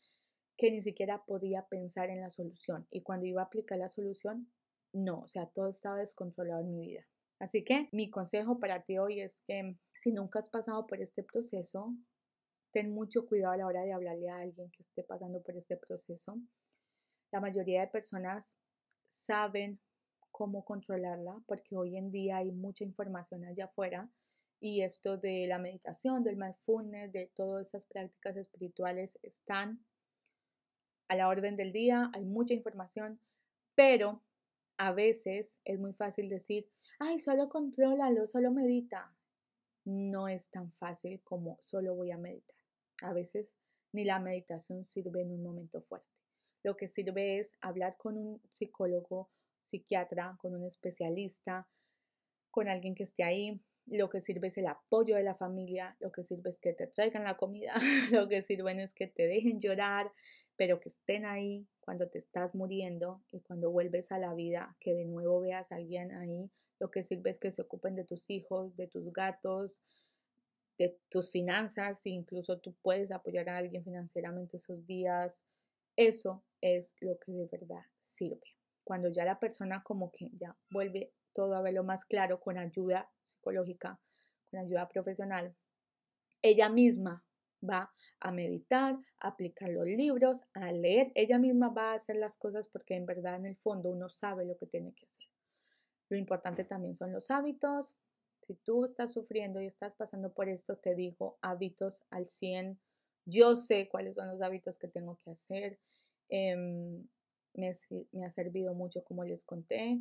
que 0.57 0.71
ni 0.71 0.81
siquiera 0.81 1.23
podía 1.25 1.65
pensar 1.67 2.09
en 2.09 2.21
la 2.21 2.29
solución. 2.29 2.87
Y 2.89 3.01
cuando 3.01 3.25
iba 3.25 3.41
a 3.41 3.45
aplicar 3.45 3.77
la 3.77 3.89
solución, 3.89 4.49
no, 4.93 5.21
o 5.21 5.27
sea, 5.27 5.47
todo 5.47 5.67
estaba 5.67 5.97
descontrolado 5.97 6.61
en 6.61 6.71
mi 6.71 6.87
vida. 6.87 7.05
Así 7.39 7.63
que 7.63 7.89
mi 7.91 8.09
consejo 8.09 8.59
para 8.59 8.83
ti 8.83 8.97
hoy 8.97 9.21
es 9.21 9.39
que 9.45 9.77
si 9.93 10.11
nunca 10.11 10.39
has 10.39 10.49
pasado 10.49 10.87
por 10.87 11.01
este 11.01 11.23
proceso, 11.23 11.93
ten 12.71 12.91
mucho 12.93 13.25
cuidado 13.25 13.53
a 13.53 13.57
la 13.57 13.67
hora 13.67 13.81
de 13.81 13.93
hablarle 13.93 14.29
a 14.29 14.37
alguien 14.37 14.71
que 14.71 14.83
esté 14.83 15.03
pasando 15.03 15.41
por 15.41 15.55
este 15.55 15.77
proceso. 15.77 16.37
La 17.31 17.41
mayoría 17.41 17.81
de 17.81 17.87
personas 17.87 18.57
saben 19.07 19.79
cómo 20.31 20.65
controlarla 20.65 21.41
porque 21.45 21.75
hoy 21.75 21.97
en 21.97 22.11
día 22.11 22.37
hay 22.37 22.51
mucha 22.51 22.83
información 22.83 23.45
allá 23.45 23.65
afuera 23.65 24.09
y 24.59 24.81
esto 24.81 25.17
de 25.17 25.47
la 25.47 25.59
meditación, 25.59 26.23
del 26.23 26.37
mindfulness, 26.37 27.11
de 27.11 27.31
todas 27.35 27.67
esas 27.67 27.85
prácticas 27.85 28.37
espirituales 28.37 29.17
están 29.21 29.85
a 31.07 31.15
la 31.15 31.27
orden 31.27 31.55
del 31.55 31.71
día, 31.71 32.09
hay 32.13 32.25
mucha 32.25 32.53
información, 32.53 33.19
pero 33.75 34.23
a 34.77 34.91
veces 34.91 35.57
es 35.65 35.79
muy 35.79 35.93
fácil 35.93 36.29
decir, 36.29 36.67
ay, 36.99 37.19
solo 37.19 37.49
contrólalo, 37.49 38.27
solo 38.27 38.51
medita. 38.51 39.15
No 39.85 40.27
es 40.27 40.49
tan 40.49 40.71
fácil 40.73 41.21
como 41.23 41.57
solo 41.61 41.95
voy 41.95 42.11
a 42.11 42.17
meditar. 42.17 42.55
A 43.03 43.13
veces 43.13 43.47
ni 43.91 44.03
la 44.03 44.19
meditación 44.19 44.83
sirve 44.83 45.21
en 45.21 45.31
un 45.31 45.43
momento 45.43 45.81
fuerte. 45.81 46.09
Lo 46.63 46.75
que 46.75 46.89
sirve 46.89 47.39
es 47.39 47.51
hablar 47.61 47.95
con 47.97 48.17
un 48.17 48.41
psicólogo, 48.49 49.29
psiquiatra, 49.63 50.37
con 50.41 50.55
un 50.55 50.65
especialista, 50.65 51.67
con 52.49 52.67
alguien 52.67 52.95
que 52.95 53.03
esté 53.03 53.23
ahí. 53.23 53.61
Lo 53.87 54.09
que 54.09 54.21
sirve 54.21 54.47
es 54.47 54.57
el 54.57 54.67
apoyo 54.67 55.15
de 55.15 55.23
la 55.23 55.35
familia, 55.35 55.95
lo 55.99 56.11
que 56.11 56.23
sirve 56.23 56.49
es 56.49 56.57
que 56.57 56.73
te 56.73 56.87
traigan 56.87 57.23
la 57.23 57.37
comida, 57.37 57.73
lo 58.11 58.27
que 58.27 58.41
sirve 58.41 58.83
es 58.83 58.93
que 58.93 59.07
te 59.07 59.27
dejen 59.27 59.59
llorar, 59.59 60.11
pero 60.55 60.79
que 60.79 60.89
estén 60.89 61.25
ahí 61.25 61.67
cuando 61.81 62.07
te 62.09 62.19
estás 62.19 62.55
muriendo 62.55 63.21
y 63.31 63.41
cuando 63.41 63.69
vuelves 63.69 64.11
a 64.11 64.17
la 64.17 64.33
vida, 64.33 64.75
que 64.79 64.93
de 64.93 65.05
nuevo 65.05 65.41
veas 65.41 65.71
a 65.71 65.75
alguien 65.75 66.11
ahí, 66.11 66.49
lo 66.79 66.89
que 66.91 67.03
sirve 67.03 67.29
es 67.29 67.39
que 67.39 67.53
se 67.53 67.61
ocupen 67.61 67.95
de 67.95 68.03
tus 68.03 68.29
hijos, 68.29 68.75
de 68.75 68.87
tus 68.87 69.11
gatos, 69.13 69.83
de 70.77 70.97
tus 71.09 71.31
finanzas, 71.31 72.05
e 72.05 72.09
incluso 72.09 72.59
tú 72.59 72.75
puedes 72.81 73.11
apoyar 73.11 73.49
a 73.49 73.57
alguien 73.57 73.83
financieramente 73.83 74.57
esos 74.57 74.85
días. 74.85 75.45
Eso 75.95 76.43
es 76.61 76.95
lo 76.99 77.17
que 77.19 77.31
de 77.31 77.45
verdad 77.45 77.83
sirve. 78.01 78.55
Cuando 78.83 79.09
ya 79.09 79.25
la 79.25 79.39
persona 79.39 79.83
como 79.83 80.11
que 80.11 80.29
ya 80.37 80.55
vuelve 80.69 81.11
todo 81.35 81.53
a 81.53 81.61
verlo 81.61 81.83
más 81.83 82.05
claro 82.05 82.39
con 82.39 82.57
ayuda 82.57 83.11
psicológica, 83.23 83.99
con 84.49 84.61
ayuda 84.61 84.87
profesional, 84.87 85.53
ella 86.41 86.69
misma 86.69 87.23
va 87.67 87.91
a 88.19 88.31
meditar, 88.31 88.97
a 89.19 89.27
aplicar 89.27 89.69
los 89.69 89.85
libros, 89.85 90.43
a 90.53 90.71
leer. 90.71 91.11
Ella 91.15 91.37
misma 91.37 91.69
va 91.69 91.91
a 91.91 91.95
hacer 91.95 92.15
las 92.15 92.37
cosas 92.37 92.67
porque 92.69 92.95
en 92.95 93.05
verdad 93.05 93.35
en 93.35 93.45
el 93.45 93.57
fondo 93.57 93.89
uno 93.89 94.09
sabe 94.09 94.45
lo 94.45 94.57
que 94.57 94.67
tiene 94.67 94.93
que 94.93 95.05
hacer. 95.05 95.27
Lo 96.09 96.17
importante 96.17 96.63
también 96.63 96.95
son 96.95 97.11
los 97.11 97.29
hábitos. 97.31 97.95
Si 98.45 98.53
tú 98.53 98.85
estás 98.85 99.13
sufriendo 99.13 99.59
y 99.59 99.65
estás 99.65 99.95
pasando 99.95 100.31
por 100.31 100.47
esto, 100.49 100.77
te 100.77 100.93
digo 100.95 101.37
hábitos 101.41 102.03
al 102.11 102.29
100. 102.29 102.79
Yo 103.25 103.55
sé 103.55 103.89
cuáles 103.89 104.15
son 104.15 104.29
los 104.29 104.41
hábitos 104.41 104.77
que 104.77 104.87
tengo 104.87 105.19
que 105.23 105.31
hacer. 105.31 105.79
Em, 106.29 107.07
me, 107.55 107.73
me 108.11 108.25
ha 108.25 108.31
servido 108.31 108.73
mucho, 108.75 109.03
como 109.03 109.23
les 109.23 109.43
conté, 109.43 109.99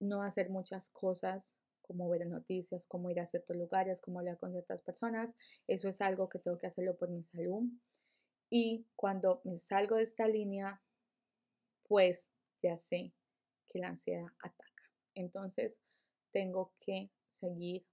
no 0.00 0.22
hacer 0.22 0.50
muchas 0.50 0.90
cosas 0.90 1.54
como 1.82 2.08
ver 2.08 2.26
noticias, 2.26 2.86
cómo 2.86 3.10
ir 3.10 3.20
a 3.20 3.26
ciertos 3.26 3.56
lugares, 3.56 4.00
cómo 4.00 4.20
hablar 4.20 4.38
con 4.38 4.52
ciertas 4.52 4.80
personas. 4.82 5.30
Eso 5.66 5.88
es 5.88 6.00
algo 6.00 6.28
que 6.28 6.38
tengo 6.38 6.56
que 6.58 6.68
hacerlo 6.68 6.96
por 6.96 7.10
mi 7.10 7.24
salud. 7.24 7.64
Y 8.48 8.86
cuando 8.96 9.40
me 9.44 9.58
salgo 9.58 9.96
de 9.96 10.04
esta 10.04 10.28
línea, 10.28 10.80
pues 11.88 12.30
ya 12.62 12.78
sé 12.78 13.12
que 13.68 13.80
la 13.80 13.88
ansiedad 13.88 14.26
ataca. 14.38 14.84
Entonces, 15.14 15.76
tengo 16.32 16.72
que 16.80 17.10
seguir 17.40 17.84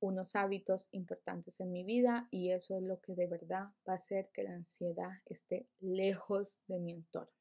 unos 0.00 0.34
hábitos 0.34 0.88
importantes 0.90 1.60
en 1.60 1.70
mi 1.70 1.84
vida 1.84 2.26
y 2.32 2.50
eso 2.50 2.76
es 2.76 2.82
lo 2.82 3.00
que 3.00 3.14
de 3.14 3.28
verdad 3.28 3.68
va 3.88 3.92
a 3.92 3.96
hacer 3.96 4.30
que 4.34 4.42
la 4.42 4.54
ansiedad 4.54 5.10
esté 5.26 5.68
lejos 5.78 6.58
de 6.66 6.80
mi 6.80 6.92
entorno. 6.92 7.32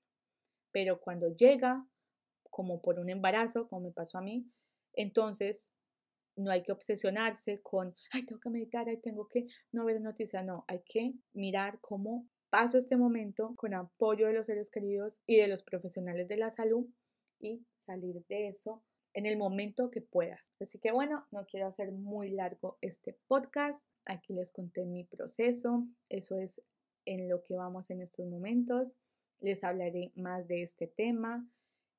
Pero 0.72 1.00
cuando 1.02 1.30
llega, 1.30 1.86
como 2.52 2.82
por 2.82 3.00
un 3.00 3.10
embarazo, 3.10 3.68
como 3.68 3.88
me 3.88 3.92
pasó 3.92 4.20
a 4.20 4.22
mí, 4.22 4.46
entonces, 4.94 5.72
no 6.36 6.52
hay 6.52 6.64
que 6.64 6.72
obsesionarse 6.72 7.62
con, 7.62 7.96
ay, 8.12 8.26
tengo 8.26 8.40
que 8.40 8.50
meditar, 8.50 8.88
ay, 8.88 8.98
tengo 8.98 9.28
que 9.28 9.48
no 9.72 9.86
ver 9.86 10.02
noticias. 10.02 10.46
No, 10.46 10.66
hay 10.68 10.82
que 10.86 11.14
mirar 11.34 11.80
cómo 11.82 12.28
paso 12.50 12.78
este 12.78 12.98
momento 12.98 13.54
con 13.56 13.74
apoyo 13.74 14.28
de 14.28 14.34
los 14.34 14.48
seres 14.48 14.70
queridos 14.70 15.20
y 15.26 15.38
de 15.38 15.48
los 15.48 15.64
profesionales 15.64 16.28
de 16.28 16.38
la 16.38 16.52
salud 16.52 16.86
y 17.40 17.66
salir 17.74 18.26
de 18.28 18.50
eso 18.50 18.84
en 19.14 19.26
el 19.26 19.38
momento 19.38 19.90
que 19.90 20.02
puedas. 20.02 20.56
Así 20.62 20.80
que 20.80 20.92
bueno, 20.92 21.28
no 21.32 21.46
quiero 21.46 21.68
hacer 21.68 21.92
muy 21.92 22.30
largo 22.30 22.78
este 22.82 23.18
podcast. 23.28 23.82
Aquí 24.06 24.34
les 24.34 24.52
conté 24.52 24.86
mi 24.86 25.04
proceso. 25.04 25.86
Eso 26.10 26.38
es 26.38 26.62
en 27.06 27.30
lo 27.30 27.44
que 27.44 27.56
vamos 27.56 27.90
en 27.90 28.02
estos 28.02 28.28
momentos. 28.28 28.96
Les 29.40 29.64
hablaré 29.64 30.12
más 30.16 30.48
de 30.48 30.64
este 30.64 30.88
tema 30.88 31.46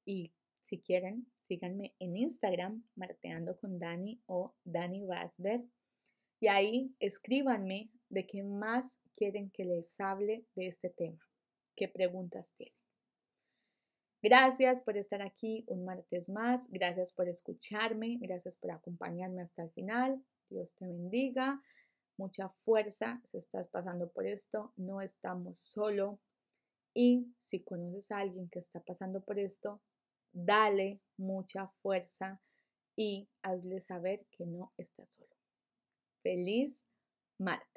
y 0.05 0.33
si 0.72 0.80
quieren 0.80 1.26
síganme 1.48 1.94
en 1.98 2.16
Instagram, 2.16 2.82
Marteando 2.96 3.58
con 3.58 3.78
Dani 3.78 4.22
o 4.24 4.54
Dani 4.64 5.04
Basber. 5.04 5.62
Y 6.40 6.48
ahí 6.48 6.96
escríbanme 6.98 7.90
de 8.08 8.26
qué 8.26 8.42
más 8.42 8.87
quieren 9.14 9.50
que 9.50 9.66
les 9.66 10.00
hable 10.00 10.46
de 10.54 10.68
este 10.68 10.88
tema, 10.88 11.20
qué 11.76 11.88
preguntas 11.88 12.54
tienen. 12.56 12.74
Gracias 14.22 14.80
por 14.80 14.96
estar 14.96 15.20
aquí 15.20 15.64
un 15.66 15.85
martes 15.85 16.30
más, 16.30 16.62
gracias 16.70 17.12
por 17.12 17.28
escucharme, 17.28 18.16
gracias 18.22 18.56
por 18.56 18.70
acompañarme 18.70 19.42
hasta 19.42 19.64
el 19.64 19.72
final. 19.72 20.24
Dios 20.48 20.74
te 20.76 20.87
bendiga, 20.87 21.61
mucha 22.16 22.48
fuerza 22.64 23.20
si 23.30 23.37
estás 23.37 23.68
pasando 23.68 24.11
por 24.11 24.26
esto, 24.26 24.72
no 24.76 25.02
estamos 25.02 25.58
solo. 25.58 26.18
Y 26.94 27.35
si 27.40 27.62
conoces 27.62 28.11
a 28.11 28.20
alguien 28.20 28.48
que 28.48 28.61
está 28.61 28.80
pasando 28.80 29.20
por 29.22 29.38
esto, 29.38 29.82
dale 30.33 31.01
mucha 31.16 31.68
fuerza 31.83 32.40
y 32.97 33.29
hazle 33.42 33.81
saber 33.81 34.27
que 34.31 34.47
no 34.47 34.73
está 34.77 35.07
solo. 35.07 35.35
Feliz 36.23 36.83
martes. 37.38 37.69